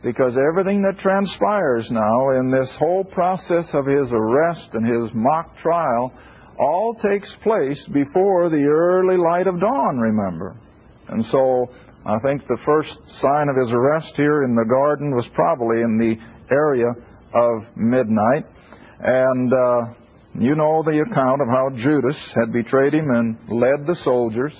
Because 0.04 0.38
everything 0.38 0.84
that 0.84 1.00
transpires 1.00 1.90
now 1.90 2.30
in 2.40 2.52
this 2.52 2.76
whole 2.76 3.04
process 3.04 3.74
of 3.74 3.88
his 3.88 4.12
arrest 4.14 4.76
and 4.76 4.86
his 4.86 5.12
mock 5.16 5.58
trial 5.58 6.14
all 6.60 6.94
takes 6.94 7.36
place 7.36 7.88
before 7.88 8.50
the 8.50 8.64
early 8.64 9.18
light 9.18 9.48
of 9.48 9.60
dawn, 9.60 9.98
remember. 9.98 10.56
And 11.08 11.26
so 11.26 11.70
I 12.06 12.20
think 12.20 12.46
the 12.48 12.60
first 12.64 13.00
sign 13.20 13.50
of 13.50 13.56
his 13.56 13.72
arrest 13.72 14.16
here 14.16 14.44
in 14.44 14.54
the 14.54 14.66
garden 14.66 15.16
was 15.16 15.28
probably 15.28 15.82
in 15.82 15.98
the 15.98 16.18
area 16.54 16.92
of 17.34 17.76
midnight. 17.76 18.46
And 19.00 19.52
uh, 19.52 19.94
you 20.40 20.56
know 20.56 20.84
the 20.84 21.02
account 21.02 21.42
of 21.42 21.48
how 21.48 21.70
Judas 21.76 22.18
had 22.34 22.52
betrayed 22.52 22.94
him 22.94 23.10
and 23.10 23.38
led 23.50 23.88
the 23.88 23.96
soldiers. 23.96 24.54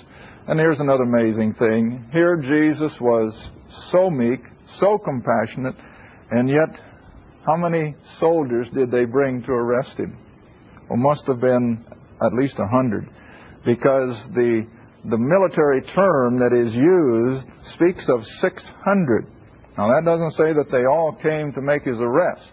And 0.48 0.58
here's 0.58 0.80
another 0.80 1.02
amazing 1.02 1.54
thing. 1.54 2.08
Here 2.12 2.36
Jesus 2.36 3.00
was 3.00 3.40
so 3.68 4.08
meek, 4.08 4.40
so 4.66 4.98
compassionate, 4.98 5.76
and 6.30 6.48
yet 6.48 6.80
how 7.46 7.56
many 7.56 7.94
soldiers 8.18 8.68
did 8.72 8.90
they 8.90 9.04
bring 9.04 9.42
to 9.42 9.52
arrest 9.52 9.98
him? 9.98 10.16
Well, 10.88 10.98
must 10.98 11.26
have 11.26 11.40
been 11.40 11.84
at 12.24 12.32
least 12.32 12.58
a 12.58 12.66
hundred, 12.66 13.08
because 13.64 14.28
the 14.30 14.66
the 15.04 15.18
military 15.18 15.82
term 15.82 16.38
that 16.38 16.52
is 16.52 16.74
used 16.74 17.48
speaks 17.74 18.08
of 18.08 18.26
600. 18.26 19.26
Now 19.78 19.88
that 19.88 20.02
doesn't 20.04 20.32
say 20.32 20.52
that 20.52 20.70
they 20.70 20.84
all 20.84 21.12
came 21.22 21.52
to 21.52 21.60
make 21.60 21.84
his 21.84 21.98
arrest, 22.00 22.50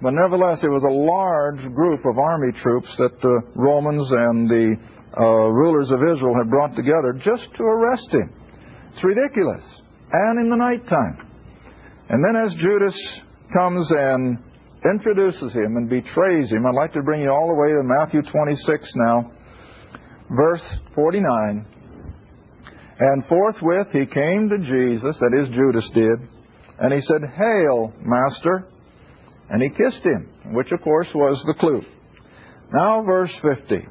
but 0.00 0.12
nevertheless 0.12 0.62
it 0.62 0.70
was 0.70 0.84
a 0.84 0.88
large 0.88 1.62
group 1.74 2.04
of 2.06 2.18
army 2.18 2.52
troops 2.52 2.96
that 2.96 3.20
the 3.20 3.40
Romans 3.54 4.10
and 4.12 4.48
the 4.48 4.76
uh, 5.18 5.24
rulers 5.24 5.90
of 5.90 6.00
Israel 6.02 6.34
had 6.36 6.50
brought 6.50 6.76
together 6.76 7.12
just 7.12 7.52
to 7.54 7.62
arrest 7.62 8.12
him. 8.12 8.32
It's 8.88 9.02
ridiculous, 9.02 9.82
and 10.12 10.38
in 10.38 10.50
the 10.50 10.56
nighttime. 10.56 11.26
And 12.08 12.24
then 12.24 12.36
as 12.36 12.54
Judas 12.54 12.96
comes 13.52 13.90
and 13.90 14.38
introduces 14.84 15.52
him 15.52 15.76
and 15.76 15.88
betrays 15.88 16.50
him. 16.50 16.66
I'd 16.66 16.74
like 16.74 16.92
to 16.92 17.02
bring 17.02 17.22
you 17.22 17.30
all 17.30 17.48
the 17.48 17.54
way 17.54 17.68
to 17.68 17.82
Matthew 17.82 18.22
26 18.22 18.92
now, 18.96 19.32
verse 20.30 20.64
49. 20.94 21.66
And 23.00 23.26
forthwith 23.26 23.90
he 23.92 24.06
came 24.06 24.48
to 24.48 24.58
Jesus, 24.58 25.18
that 25.18 25.32
is, 25.40 25.48
Judas 25.50 25.88
did, 25.90 26.18
and 26.78 26.92
he 26.92 27.00
said, 27.00 27.22
Hail, 27.36 27.92
Master! 28.00 28.68
And 29.50 29.62
he 29.62 29.70
kissed 29.70 30.04
him, 30.04 30.28
which 30.52 30.70
of 30.72 30.82
course 30.82 31.12
was 31.14 31.42
the 31.44 31.54
clue. 31.54 31.82
Now, 32.72 33.02
verse 33.02 33.34
50. 33.36 33.86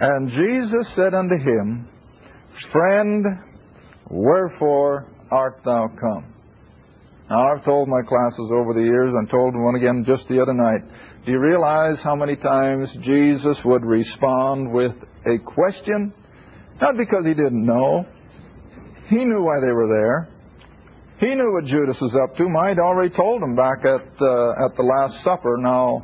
And 0.00 0.30
Jesus 0.30 0.88
said 0.94 1.14
unto 1.14 1.36
him, 1.36 1.88
Friend, 2.72 3.24
wherefore 4.10 5.12
art 5.30 5.60
thou 5.64 5.88
come? 5.88 6.34
Now, 7.30 7.52
I've 7.52 7.64
told 7.64 7.88
my 7.88 8.02
classes 8.02 8.50
over 8.52 8.74
the 8.74 8.82
years, 8.82 9.14
and 9.14 9.30
told 9.30 9.54
one 9.54 9.76
again 9.76 10.04
just 10.06 10.28
the 10.28 10.40
other 10.42 10.52
night. 10.52 10.82
Do 11.24 11.32
you 11.32 11.38
realize 11.38 12.00
how 12.00 12.14
many 12.14 12.36
times 12.36 12.92
Jesus 13.00 13.64
would 13.64 13.82
respond 13.84 14.72
with 14.72 14.94
a 15.24 15.38
question? 15.38 16.12
Not 16.80 16.98
because 16.98 17.24
he 17.24 17.32
didn't 17.32 17.64
know. 17.64 18.04
He 19.08 19.24
knew 19.24 19.42
why 19.42 19.60
they 19.60 19.72
were 19.72 19.88
there. 19.88 20.33
He 21.24 21.34
knew 21.34 21.52
what 21.54 21.64
Judas 21.64 21.98
was 22.02 22.14
up 22.16 22.36
to. 22.36 22.48
Might 22.50 22.78
already 22.78 23.08
told 23.14 23.42
him 23.42 23.56
back 23.56 23.78
at 23.80 24.04
uh, 24.20 24.66
at 24.66 24.76
the 24.76 24.82
Last 24.82 25.22
Supper. 25.22 25.56
Now, 25.56 26.02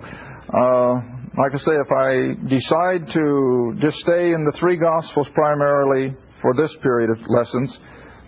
uh, 0.49 0.95
like 1.37 1.53
I 1.53 1.59
say, 1.59 1.77
if 1.77 1.93
I 1.93 2.49
decide 2.49 3.13
to 3.13 3.77
just 3.83 3.99
stay 3.99 4.33
in 4.33 4.45
the 4.45 4.53
three 4.53 4.79
Gospels 4.79 5.29
primarily 5.35 6.15
for 6.41 6.55
this 6.55 6.75
period 6.83 7.11
of 7.11 7.21
lessons, 7.29 7.79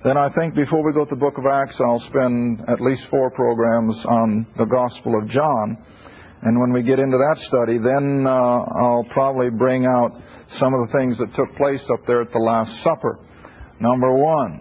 then 0.05 0.19
I 0.19 0.29
think 0.39 0.55
before 0.55 0.85
we 0.85 0.93
go 0.93 1.05
to 1.05 1.15
the 1.15 1.17
book 1.17 1.39
of 1.39 1.47
Acts, 1.47 1.81
I'll 1.81 1.99
spend 1.99 2.61
at 2.69 2.79
least 2.83 3.07
four 3.07 3.31
programs 3.31 4.05
on 4.05 4.47
the 4.59 4.67
Gospel 4.67 5.17
of 5.17 5.31
John. 5.31 5.79
And 6.43 6.61
when 6.61 6.75
we 6.75 6.83
get 6.83 6.99
into 6.99 7.17
that 7.17 7.39
study, 7.39 7.79
then 7.79 8.27
uh, 8.27 8.31
I'll 8.31 9.07
probably 9.15 9.49
bring 9.49 9.87
out 9.87 10.21
some 10.59 10.75
of 10.75 10.87
the 10.87 10.99
things 10.99 11.17
that 11.17 11.35
took 11.35 11.57
place 11.57 11.89
up 11.89 12.05
there 12.07 12.21
at 12.21 12.33
the 12.33 12.39
Last 12.39 12.83
Supper. 12.83 13.19
Number 13.81 14.13
one, 14.13 14.61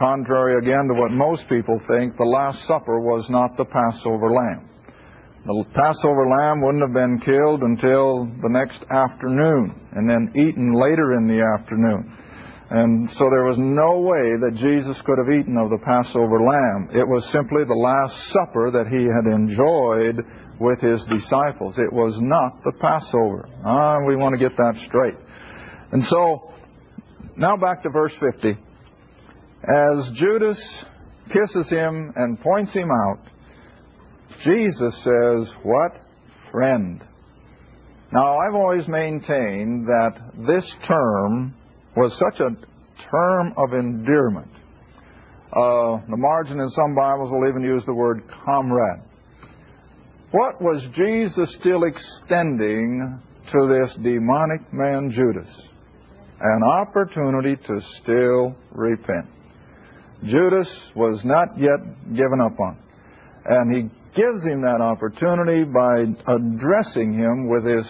contrary 0.00 0.56
again 0.56 0.88
to 0.88 0.94
what 0.94 1.12
most 1.12 1.46
people 1.48 1.78
think, 1.86 2.16
the 2.16 2.24
Last 2.24 2.64
Supper 2.64 3.00
was 3.00 3.28
not 3.28 3.56
the 3.58 3.66
Passover 3.66 4.32
lamb. 4.32 4.66
The 5.44 5.64
Passover 5.74 6.26
lamb 6.26 6.62
wouldn't 6.62 6.82
have 6.82 6.96
been 6.96 7.20
killed 7.20 7.62
until 7.62 8.24
the 8.40 8.48
next 8.48 8.82
afternoon 8.90 9.76
and 9.92 10.08
then 10.08 10.32
eaten 10.34 10.72
later 10.72 11.16
in 11.16 11.28
the 11.28 11.44
afternoon. 11.44 12.16
And 12.70 13.10
so 13.10 13.28
there 13.30 13.44
was 13.44 13.58
no 13.58 14.00
way 14.00 14.40
that 14.40 14.56
Jesus 14.56 15.00
could 15.02 15.18
have 15.18 15.28
eaten 15.28 15.58
of 15.58 15.68
the 15.68 15.84
Passover 15.84 16.40
lamb. 16.40 16.96
It 16.96 17.06
was 17.06 17.28
simply 17.28 17.64
the 17.64 17.74
Last 17.74 18.28
Supper 18.28 18.70
that 18.72 18.88
he 18.88 19.04
had 19.04 19.28
enjoyed 19.28 20.24
with 20.60 20.80
his 20.80 21.04
disciples. 21.06 21.78
It 21.78 21.92
was 21.92 22.16
not 22.20 22.62
the 22.64 22.72
Passover. 22.80 23.48
Ah, 23.64 23.98
we 24.06 24.16
want 24.16 24.32
to 24.32 24.38
get 24.38 24.56
that 24.56 24.78
straight. 24.86 25.16
And 25.92 26.02
so, 26.02 26.54
now 27.36 27.56
back 27.56 27.82
to 27.82 27.90
verse 27.90 28.14
50. 28.16 28.56
As 29.62 30.10
Judas 30.12 30.84
kisses 31.32 31.68
him 31.68 32.12
and 32.16 32.40
points 32.40 32.72
him 32.72 32.90
out, 32.90 33.18
Jesus 34.42 34.96
says, 35.02 35.52
What? 35.62 36.00
Friend. 36.50 37.04
Now, 38.12 38.38
I've 38.38 38.54
always 38.54 38.88
maintained 38.88 39.86
that 39.86 40.18
this 40.34 40.74
term 40.82 41.54
was 41.94 42.18
such 42.18 42.40
a 42.40 42.56
term 43.02 43.54
of 43.56 43.72
endearment. 43.72 44.50
Uh, 45.52 45.98
the 46.08 46.16
margin 46.16 46.60
in 46.60 46.68
some 46.68 46.94
Bibles 46.94 47.30
will 47.30 47.48
even 47.48 47.62
use 47.62 47.84
the 47.84 47.94
word 47.94 48.22
comrade. 48.44 49.02
What 50.32 50.60
was 50.60 50.86
Jesus 50.94 51.54
still 51.54 51.84
extending 51.84 53.20
to 53.48 53.68
this 53.68 53.94
demonic 53.94 54.72
man 54.72 55.12
Judas? 55.12 55.70
an 56.40 56.62
opportunity 56.62 57.56
to 57.56 57.80
still 57.80 58.56
repent. 58.72 59.26
Judas 60.24 60.94
was 60.94 61.24
not 61.24 61.58
yet 61.58 61.80
given 62.14 62.40
up 62.40 62.58
on. 62.60 62.76
And 63.44 63.74
he 63.74 63.82
gives 64.14 64.44
him 64.44 64.62
that 64.62 64.80
opportunity 64.80 65.64
by 65.64 66.04
addressing 66.26 67.14
him 67.14 67.46
with 67.46 67.64
his 67.64 67.86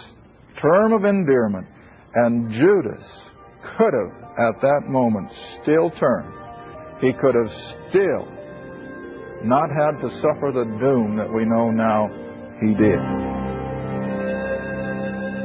term 0.61 0.93
of 0.93 1.05
endearment. 1.05 1.67
And 2.15 2.51
Judas 2.51 3.03
could 3.77 3.93
have, 3.95 4.23
at 4.39 4.61
that 4.61 4.83
moment, 4.87 5.33
still 5.63 5.91
turned. 5.91 6.33
He 7.01 7.13
could 7.13 7.35
have 7.35 7.53
still 7.53 8.29
not 9.43 9.71
had 9.71 10.01
to 10.01 10.11
suffer 10.21 10.53
the 10.53 10.65
doom 10.79 11.17
that 11.17 11.33
we 11.33 11.45
know 11.45 11.71
now 11.71 12.09
he 12.61 12.75
did. 12.75 13.30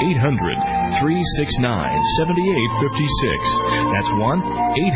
800 0.00 0.98
369 0.98 2.02
7856. 2.18 3.94
That's 3.94 4.10
1 4.10 4.42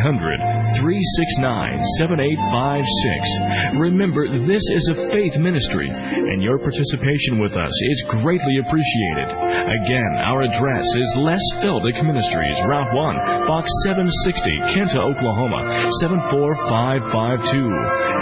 800 0.02 0.82
369 0.82 1.78
7856. 2.02 3.78
Remember, 3.78 4.26
this 4.42 4.62
is 4.74 4.84
a 4.90 4.98
faith 5.14 5.38
ministry, 5.38 5.88
and 5.90 6.42
your 6.42 6.58
participation 6.58 7.38
with 7.38 7.54
us 7.54 7.70
is 7.70 8.10
greatly 8.20 8.58
appreciated. 8.58 9.30
Again, 9.30 10.12
our 10.26 10.42
address 10.42 10.84
is 10.84 11.08
Les 11.22 11.42
Feldick 11.62 12.02
Ministries, 12.02 12.58
Route 12.66 12.92
1, 12.92 13.46
Box 13.46 13.70
760, 13.86 14.74
Kinta, 14.74 14.98
Oklahoma 14.98 15.62
74552. 16.02 17.70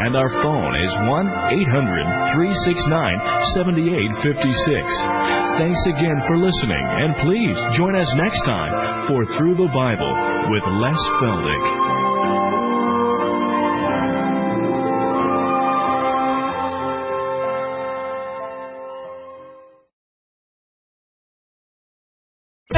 And 0.07 0.15
our 0.15 0.31
phone 0.45 0.75
is 0.85 0.93
1 0.93 1.09
800 1.09 2.37
369 2.37 3.19
7856. 3.57 5.26
Thanks 5.54 5.87
again 5.87 6.20
for 6.26 6.37
listening, 6.37 6.85
and 6.85 7.16
please 7.22 7.56
join 7.76 7.94
us 7.94 8.12
next 8.16 8.42
time 8.42 9.06
for 9.06 9.24
Through 9.24 9.54
the 9.56 9.70
Bible 9.72 10.12
with 10.50 10.62
Les 10.66 11.06
Feldick. 11.20 11.86